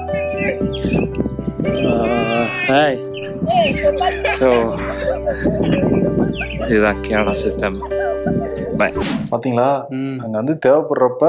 Uh, 1.91 2.43
ஹாய் 2.69 2.97
ஸோ 4.38 4.47
இதுதான் 6.69 7.00
கேரளா 7.06 7.34
சிஸ்டம் 7.41 7.78
பை 8.82 8.89
பாத்தீங்களா? 8.91 9.26
பாத்தீங்களா 9.32 9.70
அங்க 10.24 10.36
வந்து 10.41 10.56
தேவைப்படுறப்ப 10.65 11.26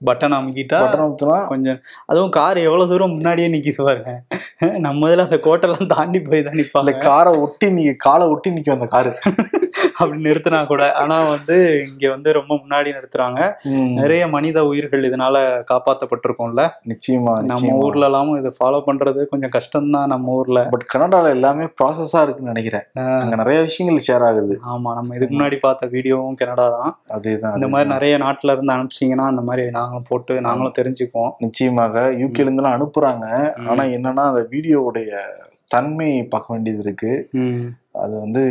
பட்டன் 0.00 0.34
அமுக்கிட்டா 0.36 0.78
பட்டன் 0.82 1.02
அமுத்துனா 1.02 1.36
கொஞ்சம் 1.50 1.76
அதுவும் 2.10 2.32
கார் 2.36 2.58
எவ்வளவு 2.64 2.90
தூரம் 2.92 3.12
முன்னாடியே 3.16 3.48
நிக்கிது 3.52 3.84
பாருங்க. 3.88 4.12
நம்ம 4.86 5.08
இதுல 5.08 5.26
அந்த 5.28 5.38
கோட்டெல்லாம் 5.44 5.92
தாண்டி 5.94 6.20
போய் 6.24 6.42
தான் 6.42 6.52
அந்த 6.52 6.62
நிப்பாங்க 6.62 6.94
காரை 7.06 7.32
ஒட்டி 7.44 7.68
நீ 7.76 7.84
காலை 8.06 8.26
ஒட்டி 8.32 8.54
நிக்கும் 8.56 8.76
அந்த 8.78 8.88
காரு. 8.96 9.12
அப்படி 9.98 10.18
நிறுத்தினா 10.28 10.60
கூட. 10.66 10.82
ஆனா 11.02 11.16
வந்து 11.28 11.56
இங்க 11.90 12.04
வந்து 12.10 12.32
ரொம்ப 12.38 12.52
முன்னாடி 12.54 12.90
நிறுத்துறாங்க. 12.96 13.40
நிறைய 14.00 14.22
மனித 14.28 14.58
உயிர்கள் 14.70 15.06
இதனால 15.08 15.36
காப்பாத்தப்பட்டிருக்கோம்ல. 15.70 16.64
நிச்சயமா 16.92 17.34
நம்ம 17.50 17.72
ஊர்ல 17.84 18.08
எல்லாமும் 18.10 18.38
இதை 18.40 18.52
ஃபாலோ 18.58 18.80
பண்றது 18.88 19.20
கொஞ்சம் 19.32 19.54
கஷ்டம்தான் 19.56 20.10
நம்ம 20.14 20.32
ஊர்ல. 20.32 20.62
பட் 20.74 20.86
கனடால 20.94 21.34
எல்லாமே 21.36 21.66
ப்ராசஸா 21.80 22.22
இருக்குன்னு 22.24 22.54
நினைக்கிறேன். 22.54 22.86
அங்க 23.22 23.36
நிறைய 23.42 23.60
விஷயங்கள் 23.68 24.06
ஷேர் 24.08 24.26
ஆகுது. 24.28 24.56
ஆமா 24.74 24.92
நம்ம 24.98 25.16
இதுக்கு 25.16 25.36
முன்னாடி 25.36 25.58
பார்த்த 25.66 25.90
வீடியோவும் 25.96 26.38
கனடா 26.42 26.66
தான் 26.76 26.92
அதேதான் 27.16 27.56
இந்த 27.58 27.68
மாதிரி 27.74 27.90
நிறைய 27.94 28.16
நாட்டுல 28.24 28.54
இருந்து 28.56 28.76
அனுப்பிச்சிங்கன்னா 28.76 29.26
அந்த 29.32 29.44
மாதிரி 29.50 29.64
நாங்களும் 29.78 30.08
போட்டு 30.08 30.40
நாங்களும் 30.48 30.78
தெரிஞ்சுக்குவோம். 30.80 31.32
நிச்சயமாக 31.46 32.04
யூகேல 32.22 32.48
இருந்தெல்லாம் 32.48 32.78
அனுப்புறாங்க. 32.78 33.26
ஆனா 33.70 33.84
என்னன்னா 33.98 34.24
அந்த 34.30 34.44
வீடியோவுடைய 34.54 35.10
தன்மை 35.74 36.08
பார்க்க 36.32 36.54
வேண்டியது 36.54 36.82
இருக்கு. 36.86 37.12
அது 37.92 38.20
வந்து 38.20 38.42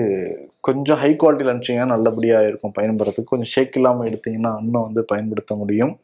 கொஞ்சம் 0.59 0.97
ஹை 0.97 1.15
குவாலிட்டியில் 1.19 1.51
அனுப்பிச்சிங்கன்னா 1.51 1.85
நல்லபடியா 1.85 2.41
இருக்கும் 2.41 2.73
பயன்படுறதுக்கு. 2.79 3.23
கொஞ்சம் 3.23 3.47
ஷேக் 3.47 3.75
இல்லாம 3.75 4.05
எடுத்தீங்கன்னா 4.05 4.59
இன்னும் 4.61 4.81
வந்து 4.81 5.05
பயன்படுத்த 5.05 5.55
முடியும். 5.55 5.99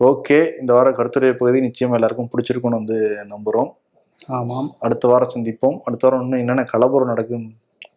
ஓகே 0.00 0.50
இந்த 0.60 0.72
வார 0.72 0.92
கருத்துரை 0.92 1.32
பகுதி 1.32 1.60
நிச்சயமா 1.60 1.92
எல்லாருக்கும் 1.92 2.28
பிடிச்சிருக்கும்னு 2.32 2.68
வந்து 2.68 3.26
நம்புறோம். 3.28 3.70
ஆமாம். 4.26 4.74
அடுத்த 4.78 5.08
வாரம் 5.08 5.28
சந்திப்போம். 5.34 5.78
அடுத்த 5.84 6.08
வாரம் 6.08 6.22
இன்னும் 6.22 6.38
என்னென்ன 6.38 6.64
கலவரம் 6.64 7.16
நடக்குன்னு 7.16 7.50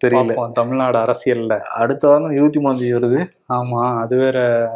தெரியல. 0.07 0.51
தமிழ்நாடு 0.51 0.97
அரசியல்ல. 0.97 1.59
அடுத்த 1.59 2.07
வாரம் 2.07 2.31
இருபத்தி 2.31 2.63
மூணாம் 2.63 2.77
தேதி 2.77 2.93
வருது. 2.93 3.27
ஆமா 3.49 3.97
அது 3.97 4.17
வேற 4.17 4.67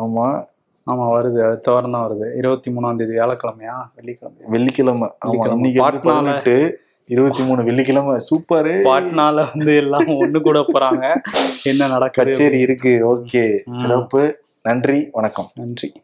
ஆமா. 0.00 0.48
ஆமா 0.86 1.02
வருது. 1.12 1.46
அடுத்த 1.46 1.72
வாரம் 1.72 1.90
தான் 1.90 2.10
வருது. 2.10 2.36
இருபத்தி 2.36 2.72
மூணாம் 2.72 2.96
தேதி 2.96 3.12
வியாழக்கிழமையா? 3.12 3.74
வெள்ளிக்கிழமை 3.94 4.44
வெள்ளிக்கிழமை. 4.46 5.08
ஆமா. 5.26 5.50
இன்னைக்கு 5.50 5.82
பதினெட்டு. 5.82 6.80
இருபத்தி 7.10 7.42
மூணு 7.42 7.64
வெள்ளிக்கிழமை 7.64 8.20
சூப்பரு. 8.30 8.88
பாட்னால 8.88 9.48
வந்து 9.54 9.76
எல்லாம் 9.76 10.06
ஒண்ணு 10.06 10.40
கூட 10.40 10.64
போறாங்க. 10.72 11.14
என்ன 11.62 11.88
நடக்குது? 11.88 12.30
கச்சேரி 12.30 12.58
இருக்கு. 12.58 13.16
ஓகே. 13.16 13.58
சிறப்பு. 13.70 14.38
நன்றி. 14.62 15.08
வணக்கம். 15.12 15.50
நன்றி. 15.54 16.02